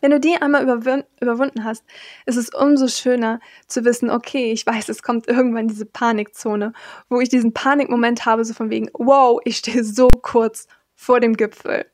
Wenn 0.00 0.10
du 0.10 0.20
die 0.20 0.36
einmal 0.40 0.62
überwin 0.62 1.04
überwunden 1.20 1.64
hast, 1.64 1.84
ist 2.26 2.36
es 2.36 2.54
umso 2.54 2.88
schöner 2.88 3.40
zu 3.66 3.84
wissen, 3.84 4.10
okay, 4.10 4.52
ich 4.52 4.66
weiß, 4.66 4.88
es 4.88 5.02
kommt 5.02 5.28
irgendwann 5.28 5.68
diese 5.68 5.86
Panikzone, 5.86 6.72
wo 7.08 7.20
ich 7.20 7.28
diesen 7.28 7.52
Panikmoment 7.52 8.26
habe, 8.26 8.44
so 8.44 8.54
von 8.54 8.70
wegen, 8.70 8.90
wow, 8.94 9.40
ich 9.44 9.56
stehe 9.56 9.82
so 9.82 10.08
kurz 10.22 10.66
vor 10.94 11.20
dem 11.20 11.36
Gipfel 11.36 11.86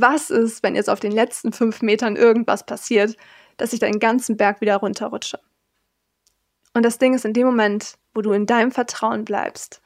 was 0.00 0.30
ist, 0.30 0.62
wenn 0.62 0.74
jetzt 0.76 0.90
auf 0.90 1.00
den 1.00 1.12
letzten 1.12 1.52
fünf 1.52 1.82
Metern 1.82 2.16
irgendwas 2.16 2.64
passiert, 2.64 3.16
dass 3.56 3.72
ich 3.72 3.80
den 3.80 3.98
ganzen 3.98 4.36
Berg 4.36 4.60
wieder 4.60 4.76
runterrutsche. 4.76 5.38
Und 6.72 6.84
das 6.84 6.98
Ding 6.98 7.14
ist, 7.14 7.24
in 7.24 7.32
dem 7.32 7.46
Moment, 7.46 7.94
wo 8.14 8.20
du 8.20 8.32
in 8.32 8.46
deinem 8.46 8.72
Vertrauen 8.72 9.24
bleibst, 9.24 9.80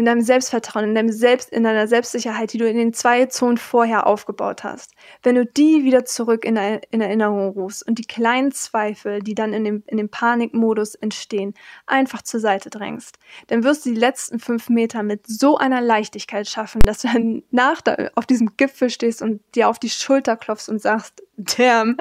in 0.00 0.06
deinem 0.06 0.22
Selbstvertrauen, 0.22 0.88
in, 0.88 0.94
deinem 0.94 1.12
Selbst, 1.12 1.50
in 1.50 1.62
deiner 1.62 1.86
Selbstsicherheit, 1.86 2.54
die 2.54 2.58
du 2.58 2.66
in 2.66 2.78
den 2.78 2.94
zwei 2.94 3.26
Zonen 3.26 3.58
vorher 3.58 4.06
aufgebaut 4.06 4.64
hast, 4.64 4.94
wenn 5.22 5.34
du 5.34 5.44
die 5.44 5.84
wieder 5.84 6.06
zurück 6.06 6.46
in, 6.46 6.56
in 6.56 7.02
Erinnerung 7.02 7.50
rufst 7.50 7.86
und 7.86 7.98
die 7.98 8.06
kleinen 8.06 8.50
Zweifel, 8.50 9.20
die 9.20 9.34
dann 9.34 9.52
in 9.52 9.62
dem, 9.62 9.82
in 9.86 9.98
dem 9.98 10.08
Panikmodus 10.08 10.94
entstehen, 10.94 11.52
einfach 11.86 12.22
zur 12.22 12.40
Seite 12.40 12.70
drängst, 12.70 13.18
dann 13.48 13.62
wirst 13.62 13.84
du 13.84 13.90
die 13.90 14.00
letzten 14.00 14.38
fünf 14.38 14.70
Meter 14.70 15.02
mit 15.02 15.26
so 15.26 15.58
einer 15.58 15.82
Leichtigkeit 15.82 16.48
schaffen, 16.48 16.80
dass 16.80 17.02
du 17.02 17.08
dann 17.08 17.42
nach 17.50 17.82
da 17.82 18.08
auf 18.14 18.24
diesem 18.24 18.56
Gipfel 18.56 18.88
stehst 18.88 19.20
und 19.20 19.42
dir 19.54 19.68
auf 19.68 19.78
die 19.78 19.90
Schulter 19.90 20.38
klopfst 20.38 20.70
und 20.70 20.80
sagst, 20.80 21.22
damn, 21.36 21.98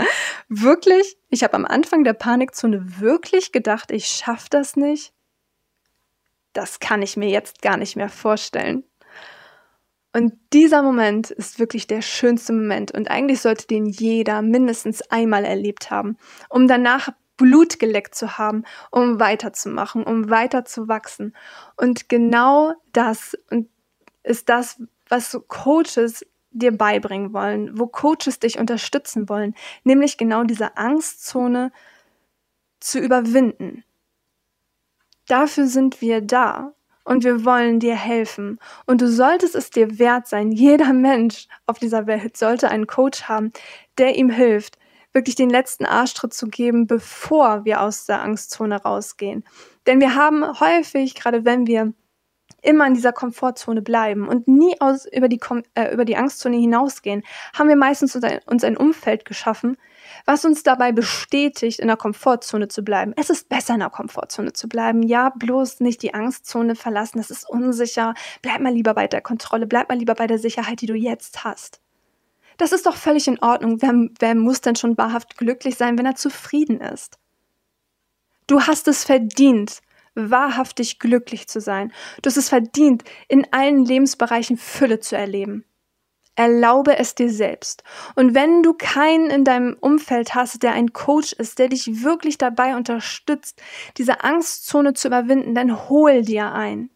wirklich? 0.48 1.18
Ich 1.30 1.44
habe 1.44 1.56
am 1.56 1.66
Anfang 1.66 2.06
der 2.06 2.14
Panikzone 2.14 3.02
wirklich 3.02 3.52
gedacht, 3.52 3.92
ich 3.92 4.06
schaffe 4.06 4.48
das 4.50 4.78
nicht? 4.78 5.12
Das 6.54 6.80
kann 6.80 7.02
ich 7.02 7.18
mir 7.18 7.30
jetzt 7.30 7.62
gar 7.62 7.78
nicht 7.78 7.96
mehr 7.96 8.10
vorstellen. 8.10 8.84
Und 10.12 10.34
dieser 10.54 10.82
Moment 10.82 11.30
ist 11.30 11.60
wirklich 11.60 11.86
der 11.86 12.02
schönste 12.02 12.52
Moment 12.52 12.92
und 12.92 13.12
eigentlich 13.12 13.42
sollte 13.42 13.68
den 13.68 13.86
jeder 13.86 14.42
mindestens 14.42 15.04
einmal 15.04 15.46
erlebt 15.46 15.92
haben, 15.92 16.18
um 16.50 16.68
danach 16.68 17.10
Blut 17.38 17.80
geleckt 17.80 18.16
zu 18.16 18.38
haben, 18.38 18.64
um 18.92 19.20
weiterzumachen, 19.20 20.04
um 20.04 20.30
weiter 20.30 20.66
zu 20.66 20.88
wachsen. 20.88 21.36
Und 21.78 22.10
genau 22.10 22.74
das 22.92 23.38
ist 24.24 24.50
das, 24.50 24.82
was 25.08 25.40
Coaches 25.48 26.26
dir 26.52 26.76
beibringen 26.76 27.32
wollen, 27.34 27.78
wo 27.78 27.88
Coaches 27.88 28.40
dich 28.40 28.58
unterstützen 28.60 29.30
wollen, 29.30 29.56
nämlich 29.84 30.18
genau 30.18 30.44
diese 30.44 30.76
Angstzone 30.76 31.72
zu 32.80 33.00
überwinden. 33.00 33.84
Dafür 35.30 35.68
sind 35.68 36.02
wir 36.02 36.22
da 36.22 36.74
und 37.04 37.24
wir 37.24 37.46
wollen 37.46 37.80
dir 37.80 37.96
helfen. 37.96 38.58
Und 38.88 39.00
du 39.00 39.08
solltest 39.08 39.54
es 39.54 39.70
dir 39.70 40.00
wert 40.00 40.28
sein. 40.28 40.52
Jeder 40.52 40.92
Mensch 40.92 41.48
auf 41.68 41.78
dieser 41.78 42.08
Welt 42.08 42.36
sollte 42.36 42.70
einen 42.70 42.88
Coach 42.88 43.24
haben, 43.24 43.54
der 44.00 44.15
ihm 44.15 44.32
hilft, 44.32 44.80
wirklich 45.13 45.36
den 45.36 45.52
letzten 45.52 45.86
Arschtritt 45.86 46.34
zu 46.34 46.48
geben, 46.48 46.88
bevor 46.88 47.63
wir 47.63 47.82
aus 47.82 48.08
der 48.08 48.24
Angstzone 48.24 48.82
rausgehen. 48.82 49.44
Denn 49.86 50.00
wir 50.02 50.15
haben 50.15 50.60
häufig, 50.60 51.13
gerade 51.13 51.46
wenn 51.46 51.68
wir 51.68 51.94
immer 52.62 52.88
in 52.88 52.94
dieser 52.94 53.14
Komfortzone 53.14 53.82
bleiben 53.82 54.28
und 54.28 54.48
nie 54.48 54.80
aus, 54.80 55.06
über, 55.06 55.30
die, 55.30 55.40
äh, 55.76 55.94
über 55.94 56.06
die 56.06 56.18
Angstzone 56.18 56.58
hinausgehen, 56.58 57.24
haben 57.54 57.70
wir 57.70 57.76
meistens 57.76 58.16
uns 58.16 58.24
ein, 58.24 58.40
uns 58.46 58.64
ein 58.64 58.78
Umfeld 58.78 59.26
geschaffen, 59.26 59.78
was 60.26 60.46
uns 60.46 60.64
dabei 60.64 60.92
bestätigt, 60.92 61.80
in 61.80 61.88
der 61.88 61.98
Komfortzone 61.98 62.68
zu 62.68 62.84
bleiben. 62.84 63.14
Es 63.16 63.30
ist 63.30 63.50
besser, 63.50 63.76
in 63.76 63.80
der 63.80 63.90
Komfortzone 63.90 64.54
zu 64.54 64.68
bleiben. 64.68 65.04
Ja, 65.04 65.30
bloß 65.30 65.80
nicht 65.80 66.02
die 66.02 66.14
Angstzone 66.14 66.76
verlassen, 66.76 67.18
das 67.18 67.30
ist 67.32 67.50
unsicher. 67.50 68.14
Bleib 68.42 68.60
mal 68.62 68.74
lieber 68.74 68.94
bei 68.94 69.08
der 69.08 69.22
Kontrolle, 69.22 69.68
bleib 69.68 69.90
mal 69.90 69.98
lieber 69.98 70.16
bei 70.16 70.28
der 70.28 70.40
Sicherheit, 70.40 70.82
die 70.82 70.88
du 70.88 70.96
jetzt 70.96 71.44
hast. 71.44 71.82
Das 72.58 72.74
ist 72.74 72.86
doch 72.86 72.98
völlig 72.98 73.28
in 73.28 73.40
Ordnung. 73.40 73.82
Wer, 73.82 73.94
wer 74.20 74.36
muss 74.36 74.60
denn 74.60 74.76
schon 74.76 74.98
wahrhaft 74.98 75.38
glücklich 75.38 75.76
sein, 75.76 75.98
wenn 75.98 76.06
er 76.06 76.16
zufrieden 76.16 76.82
ist? 76.82 77.18
Du 78.48 78.62
hast 78.62 78.88
es 78.88 79.06
verdient, 79.06 79.80
wahrhaftig 80.15 81.00
glücklich 81.00 81.48
zu 81.48 81.62
sein. 81.62 81.91
Du 82.22 82.28
hast 82.28 82.38
es 82.38 82.50
verdient, 82.50 83.04
in 83.28 83.48
allen 83.52 83.86
Lebensbereichen 83.86 84.58
Fülle 84.58 85.00
zu 85.00 85.15
erleben. 85.15 85.65
Erlaube 86.36 86.98
es 86.98 87.15
dir 87.15 87.30
selbst. 87.30 87.84
Und 88.15 88.34
wenn 88.34 88.63
du 88.63 88.74
keinen 88.74 89.30
in 89.30 89.43
deinem 89.43 89.76
Umfeld 89.82 90.36
hast, 90.36 90.63
der 90.63 90.72
ein 90.72 90.93
Coach 90.93 91.34
ist, 91.34 91.60
der 91.60 91.67
dich 91.67 92.04
wirklich 92.04 92.38
dabei 92.38 92.78
unterstützt, 92.78 93.62
diese 93.98 94.24
Angstzone 94.24 94.93
zu 94.93 95.10
überwinden, 95.10 95.54
dann 95.54 95.89
hol 95.89 96.22
dir 96.22 96.54
ein. 96.54 96.89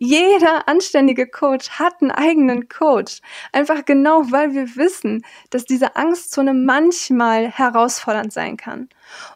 Jeder 0.00 0.68
anständige 0.68 1.26
Coach 1.26 1.70
hat 1.70 2.00
einen 2.00 2.12
eigenen 2.12 2.68
Coach. 2.68 3.20
Einfach 3.50 3.84
genau, 3.84 4.30
weil 4.30 4.54
wir 4.54 4.76
wissen, 4.76 5.24
dass 5.50 5.64
diese 5.64 5.96
Angstzone 5.96 6.54
manchmal 6.54 7.48
herausfordernd 7.48 8.32
sein 8.32 8.56
kann. 8.56 8.88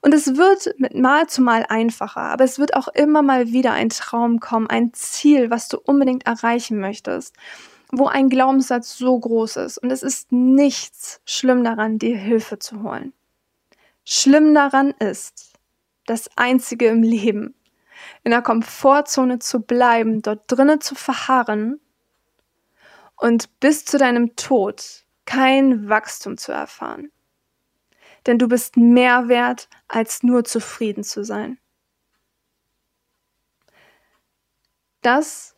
Und 0.02 0.14
es 0.14 0.36
wird 0.36 0.72
mit 0.78 0.94
Mal 0.94 1.26
zu 1.26 1.42
Mal 1.42 1.66
einfacher, 1.68 2.20
aber 2.20 2.44
es 2.44 2.60
wird 2.60 2.76
auch 2.76 2.86
immer 2.88 3.22
mal 3.22 3.48
wieder 3.48 3.72
ein 3.72 3.88
Traum 3.88 4.38
kommen, 4.38 4.68
ein 4.68 4.92
Ziel, 4.94 5.50
was 5.50 5.66
du 5.66 5.78
unbedingt 5.78 6.26
erreichen 6.26 6.78
möchtest, 6.78 7.34
wo 7.90 8.06
ein 8.06 8.28
Glaubenssatz 8.28 8.96
so 8.96 9.18
groß 9.18 9.56
ist. 9.56 9.78
Und 9.78 9.90
es 9.90 10.04
ist 10.04 10.30
nichts 10.30 11.20
schlimm 11.24 11.64
daran, 11.64 11.98
dir 11.98 12.16
Hilfe 12.16 12.60
zu 12.60 12.84
holen. 12.84 13.12
Schlimm 14.04 14.54
daran 14.54 14.92
ist, 15.00 15.54
das 16.06 16.30
Einzige 16.36 16.86
im 16.86 17.02
Leben, 17.02 17.54
in 18.24 18.30
der 18.30 18.42
Komfortzone 18.42 19.38
zu 19.38 19.60
bleiben, 19.60 20.22
dort 20.22 20.44
drinnen 20.46 20.80
zu 20.80 20.94
verharren 20.94 21.80
und 23.16 23.60
bis 23.60 23.84
zu 23.84 23.98
deinem 23.98 24.36
Tod 24.36 25.04
kein 25.24 25.88
Wachstum 25.88 26.36
zu 26.36 26.52
erfahren. 26.52 27.10
Denn 28.26 28.38
du 28.38 28.48
bist 28.48 28.76
mehr 28.76 29.28
wert, 29.28 29.68
als 29.88 30.22
nur 30.22 30.44
zufrieden 30.44 31.04
zu 31.04 31.24
sein. 31.24 31.58
Das 35.02 35.56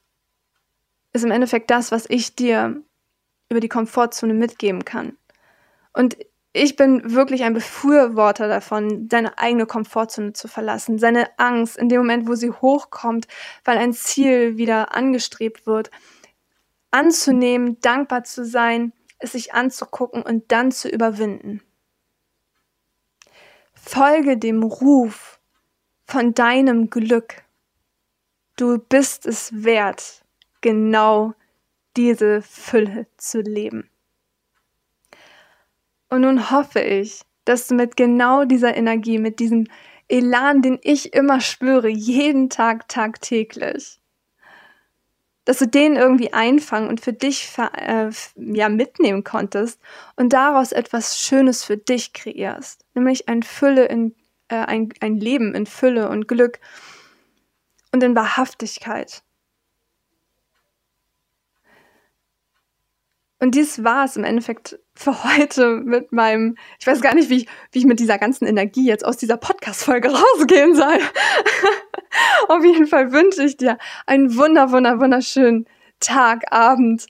ist 1.12 1.24
im 1.24 1.30
Endeffekt 1.30 1.70
das, 1.70 1.92
was 1.92 2.06
ich 2.08 2.34
dir 2.34 2.82
über 3.50 3.60
die 3.60 3.68
Komfortzone 3.68 4.34
mitgeben 4.34 4.84
kann. 4.84 5.16
Und 5.92 6.16
ich 6.56 6.76
bin 6.76 7.14
wirklich 7.14 7.42
ein 7.42 7.52
Befürworter 7.52 8.46
davon, 8.46 9.08
seine 9.10 9.38
eigene 9.38 9.66
Komfortzone 9.66 10.34
zu 10.34 10.46
verlassen, 10.46 11.00
seine 11.00 11.36
Angst 11.36 11.76
in 11.76 11.88
dem 11.88 11.98
Moment, 11.98 12.28
wo 12.28 12.36
sie 12.36 12.52
hochkommt, 12.52 13.26
weil 13.64 13.76
ein 13.76 13.92
Ziel 13.92 14.56
wieder 14.56 14.94
angestrebt 14.94 15.66
wird, 15.66 15.90
anzunehmen, 16.92 17.80
dankbar 17.80 18.22
zu 18.22 18.44
sein, 18.44 18.92
es 19.18 19.32
sich 19.32 19.52
anzugucken 19.52 20.22
und 20.22 20.52
dann 20.52 20.70
zu 20.70 20.88
überwinden. 20.88 21.60
Folge 23.74 24.38
dem 24.38 24.62
Ruf 24.62 25.40
von 26.06 26.34
deinem 26.34 26.88
Glück. 26.88 27.42
Du 28.54 28.78
bist 28.78 29.26
es 29.26 29.64
wert, 29.64 30.24
genau 30.60 31.34
diese 31.96 32.42
Fülle 32.42 33.08
zu 33.16 33.40
leben. 33.40 33.90
Und 36.08 36.22
nun 36.22 36.50
hoffe 36.50 36.80
ich, 36.80 37.22
dass 37.44 37.66
du 37.66 37.74
mit 37.74 37.96
genau 37.96 38.44
dieser 38.44 38.76
Energie, 38.76 39.18
mit 39.18 39.38
diesem 39.38 39.66
Elan, 40.08 40.62
den 40.62 40.78
ich 40.82 41.14
immer 41.14 41.40
spüre, 41.40 41.88
jeden 41.88 42.50
Tag, 42.50 42.88
tagtäglich, 42.88 44.00
dass 45.44 45.58
du 45.58 45.66
den 45.66 45.96
irgendwie 45.96 46.32
einfangen 46.32 46.88
und 46.88 47.00
für 47.00 47.12
dich 47.12 47.50
äh, 47.58 48.10
ja, 48.36 48.68
mitnehmen 48.68 49.24
konntest 49.24 49.80
und 50.16 50.32
daraus 50.32 50.72
etwas 50.72 51.20
Schönes 51.20 51.64
für 51.64 51.76
dich 51.76 52.12
kreierst, 52.12 52.84
nämlich 52.94 53.28
ein 53.28 53.42
Fülle 53.42 53.86
in, 53.86 54.14
äh, 54.48 54.56
ein, 54.56 54.90
ein 55.00 55.16
Leben 55.16 55.54
in 55.54 55.66
Fülle 55.66 56.08
und 56.08 56.28
Glück 56.28 56.60
und 57.92 58.02
in 58.02 58.14
Wahrhaftigkeit. 58.14 59.23
Und 63.44 63.54
dies 63.54 63.84
war 63.84 64.06
es 64.06 64.16
im 64.16 64.24
Endeffekt 64.24 64.78
für 64.94 65.22
heute 65.22 65.82
mit 65.84 66.12
meinem, 66.12 66.56
ich 66.80 66.86
weiß 66.86 67.02
gar 67.02 67.14
nicht, 67.14 67.28
wie 67.28 67.40
ich, 67.40 67.48
wie 67.72 67.80
ich 67.80 67.84
mit 67.84 68.00
dieser 68.00 68.16
ganzen 68.16 68.46
Energie 68.46 68.86
jetzt 68.86 69.04
aus 69.04 69.18
dieser 69.18 69.36
Podcast-Folge 69.36 70.08
rausgehen 70.38 70.74
soll. 70.74 70.98
Auf 72.48 72.64
jeden 72.64 72.86
Fall 72.86 73.12
wünsche 73.12 73.44
ich 73.44 73.58
dir 73.58 73.76
einen 74.06 74.34
wunder, 74.38 74.70
wunder, 74.70 74.98
wunderschönen 74.98 75.66
Tag, 76.00 76.50
Abend, 76.54 77.04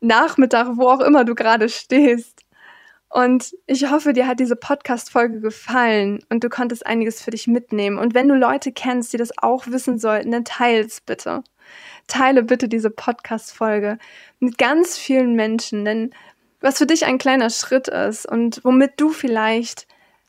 Nachmittag, 0.00 0.66
wo 0.78 0.88
auch 0.88 0.98
immer 0.98 1.24
du 1.24 1.36
gerade 1.36 1.68
stehst. 1.68 2.35
Und 3.08 3.54
ich 3.66 3.90
hoffe, 3.90 4.12
dir 4.12 4.26
hat 4.26 4.40
diese 4.40 4.56
Podcast-Folge 4.56 5.40
gefallen 5.40 6.18
und 6.28 6.44
du 6.44 6.48
konntest 6.48 6.86
einiges 6.86 7.22
für 7.22 7.30
dich 7.30 7.46
mitnehmen. 7.46 7.98
Und 7.98 8.14
wenn 8.14 8.28
du 8.28 8.34
Leute 8.34 8.72
kennst, 8.72 9.12
die 9.12 9.16
das 9.16 9.38
auch 9.38 9.66
wissen 9.68 9.98
sollten, 9.98 10.32
dann 10.32 10.44
teils 10.44 11.00
bitte 11.00 11.42
teile 12.06 12.42
bitte 12.42 12.68
diese 12.68 12.90
Podcast-Folge 12.90 13.98
mit 14.40 14.58
ganz 14.58 14.96
vielen 14.98 15.34
Menschen, 15.34 15.84
denn 15.84 16.10
was 16.60 16.78
für 16.78 16.86
dich 16.86 17.04
ein 17.04 17.18
kleiner 17.18 17.50
Schritt 17.50 17.88
ist 17.88 18.26
und 18.26 18.60
womit 18.64 18.92
du 18.96 19.10
vielleicht 19.10 19.86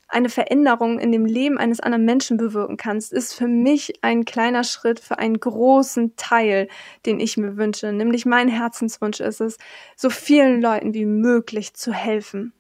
eine 0.09 0.29
Veränderung 0.29 0.99
in 0.99 1.11
dem 1.11 1.25
Leben 1.25 1.57
eines 1.57 1.81
anderen 1.81 2.05
Menschen 2.05 2.37
bewirken 2.37 2.77
kannst, 2.77 3.11
ist 3.11 3.33
für 3.33 3.47
mich 3.47 4.03
ein 4.03 4.23
kleiner 4.23 4.63
Schritt 4.63 5.01
für 5.01 5.19
einen 5.19 5.39
großen 5.39 6.15
Teil, 6.15 6.69
den 7.05 7.19
ich 7.19 7.35
mir 7.35 7.57
wünsche. 7.57 7.91
Nämlich 7.91 8.25
mein 8.25 8.47
Herzenswunsch 8.47 9.19
ist 9.19 9.41
es, 9.41 9.57
so 9.97 10.09
vielen 10.09 10.61
Leuten 10.61 10.93
wie 10.93 11.05
möglich 11.05 11.73
zu 11.73 11.91
helfen. 11.91 12.53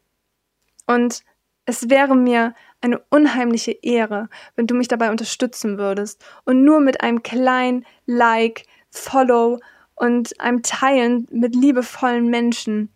Und 0.87 1.23
es 1.65 1.89
wäre 1.89 2.15
mir 2.15 2.55
eine 2.81 2.99
unheimliche 3.09 3.71
Ehre, 3.71 4.29
wenn 4.55 4.67
du 4.67 4.73
mich 4.73 4.87
dabei 4.87 5.11
unterstützen 5.11 5.77
würdest 5.77 6.23
und 6.45 6.63
nur 6.63 6.79
mit 6.79 7.01
einem 7.01 7.23
kleinen 7.23 7.85
Like, 8.05 8.63
Follow 8.89 9.59
und 9.95 10.39
einem 10.39 10.63
Teilen 10.63 11.27
mit 11.29 11.55
liebevollen 11.55 12.29
Menschen, 12.29 12.89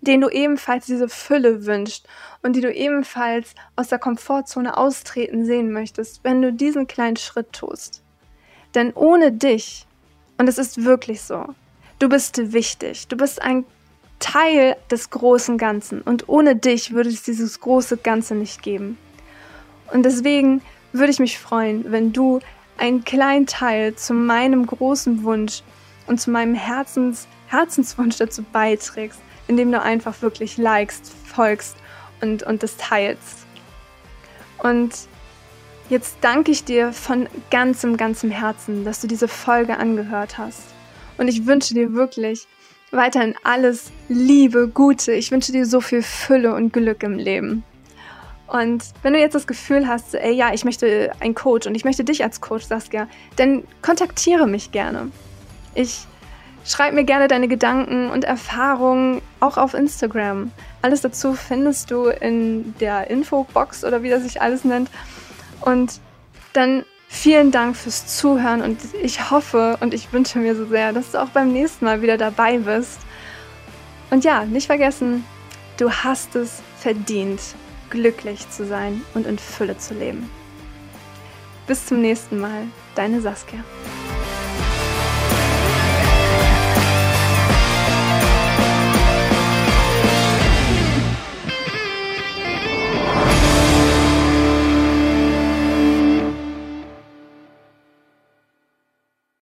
denen 0.00 0.22
du 0.22 0.28
ebenfalls 0.28 0.86
diese 0.86 1.08
Fülle 1.08 1.66
wünschst 1.66 2.08
und 2.42 2.54
die 2.54 2.60
du 2.60 2.72
ebenfalls 2.72 3.54
aus 3.76 3.88
der 3.88 3.98
Komfortzone 3.98 4.76
austreten 4.76 5.44
sehen 5.44 5.72
möchtest, 5.72 6.24
wenn 6.24 6.42
du 6.42 6.52
diesen 6.52 6.86
kleinen 6.86 7.16
Schritt 7.16 7.52
tust. 7.52 8.02
Denn 8.74 8.92
ohne 8.94 9.32
dich, 9.32 9.86
und 10.38 10.48
es 10.48 10.58
ist 10.58 10.84
wirklich 10.84 11.22
so, 11.22 11.54
du 11.98 12.08
bist 12.08 12.52
wichtig, 12.52 13.08
du 13.08 13.16
bist 13.16 13.40
ein 13.42 13.64
Teil 14.18 14.76
des 14.90 15.10
großen 15.10 15.58
Ganzen 15.58 16.00
und 16.02 16.28
ohne 16.28 16.56
dich 16.56 16.92
würde 16.92 17.08
es 17.08 17.22
dieses 17.22 17.60
große 17.60 17.98
Ganze 17.98 18.34
nicht 18.34 18.62
geben. 18.62 18.98
Und 19.92 20.04
deswegen 20.04 20.60
würde 20.92 21.10
ich 21.10 21.18
mich 21.18 21.38
freuen, 21.38 21.90
wenn 21.92 22.12
du 22.12 22.40
einen 22.76 23.04
kleinen 23.04 23.46
Teil 23.46 23.94
zu 23.94 24.14
meinem 24.14 24.66
großen 24.66 25.22
Wunsch 25.24 25.62
und 26.06 26.20
zu 26.20 26.30
meinem 26.30 26.54
Herzens, 26.54 27.26
Herzenswunsch 27.48 28.16
dazu 28.16 28.42
beiträgst, 28.42 29.20
indem 29.46 29.72
du 29.72 29.80
einfach 29.80 30.20
wirklich 30.22 30.56
likest, 30.56 31.12
folgst 31.24 31.76
und, 32.20 32.42
und 32.42 32.62
das 32.62 32.76
teilst. 32.76 33.46
Und 34.58 34.92
jetzt 35.88 36.18
danke 36.20 36.50
ich 36.50 36.64
dir 36.64 36.92
von 36.92 37.28
ganzem, 37.50 37.96
ganzem 37.96 38.30
Herzen, 38.30 38.84
dass 38.84 39.00
du 39.00 39.06
diese 39.06 39.28
Folge 39.28 39.76
angehört 39.76 40.38
hast. 40.38 40.62
Und 41.16 41.28
ich 41.28 41.46
wünsche 41.46 41.74
dir 41.74 41.94
wirklich 41.94 42.46
weiterhin 42.90 43.34
alles 43.44 43.90
Liebe, 44.08 44.68
Gute. 44.68 45.12
Ich 45.12 45.30
wünsche 45.30 45.52
dir 45.52 45.66
so 45.66 45.80
viel 45.80 46.02
Fülle 46.02 46.54
und 46.54 46.72
Glück 46.72 47.02
im 47.02 47.14
Leben. 47.18 47.64
Und 48.46 48.82
wenn 49.02 49.12
du 49.12 49.18
jetzt 49.18 49.34
das 49.34 49.46
Gefühl 49.46 49.86
hast, 49.86 50.14
ey, 50.14 50.32
ja, 50.32 50.54
ich 50.54 50.64
möchte 50.64 51.12
einen 51.20 51.34
Coach 51.34 51.66
und 51.66 51.74
ich 51.74 51.84
möchte 51.84 52.02
dich 52.02 52.22
als 52.24 52.40
Coach, 52.40 52.64
Saskia, 52.64 53.06
dann 53.36 53.62
kontaktiere 53.82 54.46
mich 54.46 54.72
gerne. 54.72 55.10
Ich 55.74 56.06
schreibe 56.64 56.96
mir 56.96 57.04
gerne 57.04 57.28
deine 57.28 57.46
Gedanken 57.46 58.10
und 58.10 58.24
Erfahrungen 58.24 59.20
auch 59.40 59.58
auf 59.58 59.74
Instagram. 59.74 60.50
Alles 60.80 61.02
dazu 61.02 61.34
findest 61.34 61.90
du 61.90 62.06
in 62.06 62.74
der 62.80 63.10
Infobox 63.10 63.84
oder 63.84 64.02
wie 64.02 64.08
das 64.08 64.22
sich 64.22 64.40
alles 64.40 64.64
nennt. 64.64 64.90
Und 65.60 66.00
dann 66.54 66.84
vielen 67.08 67.50
Dank 67.50 67.76
fürs 67.76 68.06
Zuhören 68.06 68.62
und 68.62 68.78
ich 69.02 69.30
hoffe 69.30 69.78
und 69.80 69.94
ich 69.94 70.12
wünsche 70.12 70.38
mir 70.38 70.54
so 70.54 70.66
sehr, 70.66 70.92
dass 70.92 71.12
du 71.12 71.22
auch 71.22 71.30
beim 71.30 71.52
nächsten 71.52 71.86
Mal 71.86 72.02
wieder 72.02 72.16
dabei 72.16 72.58
bist. 72.58 73.00
Und 74.10 74.24
ja, 74.24 74.44
nicht 74.44 74.66
vergessen, 74.66 75.24
du 75.78 75.90
hast 75.90 76.36
es 76.36 76.62
verdient 76.78 77.40
glücklich 77.90 78.48
zu 78.50 78.66
sein 78.66 79.02
und 79.14 79.26
in 79.26 79.38
Fülle 79.38 79.76
zu 79.78 79.94
leben. 79.94 80.30
Bis 81.66 81.86
zum 81.86 82.00
nächsten 82.00 82.38
Mal, 82.38 82.66
deine 82.94 83.20
Saskia. 83.20 83.64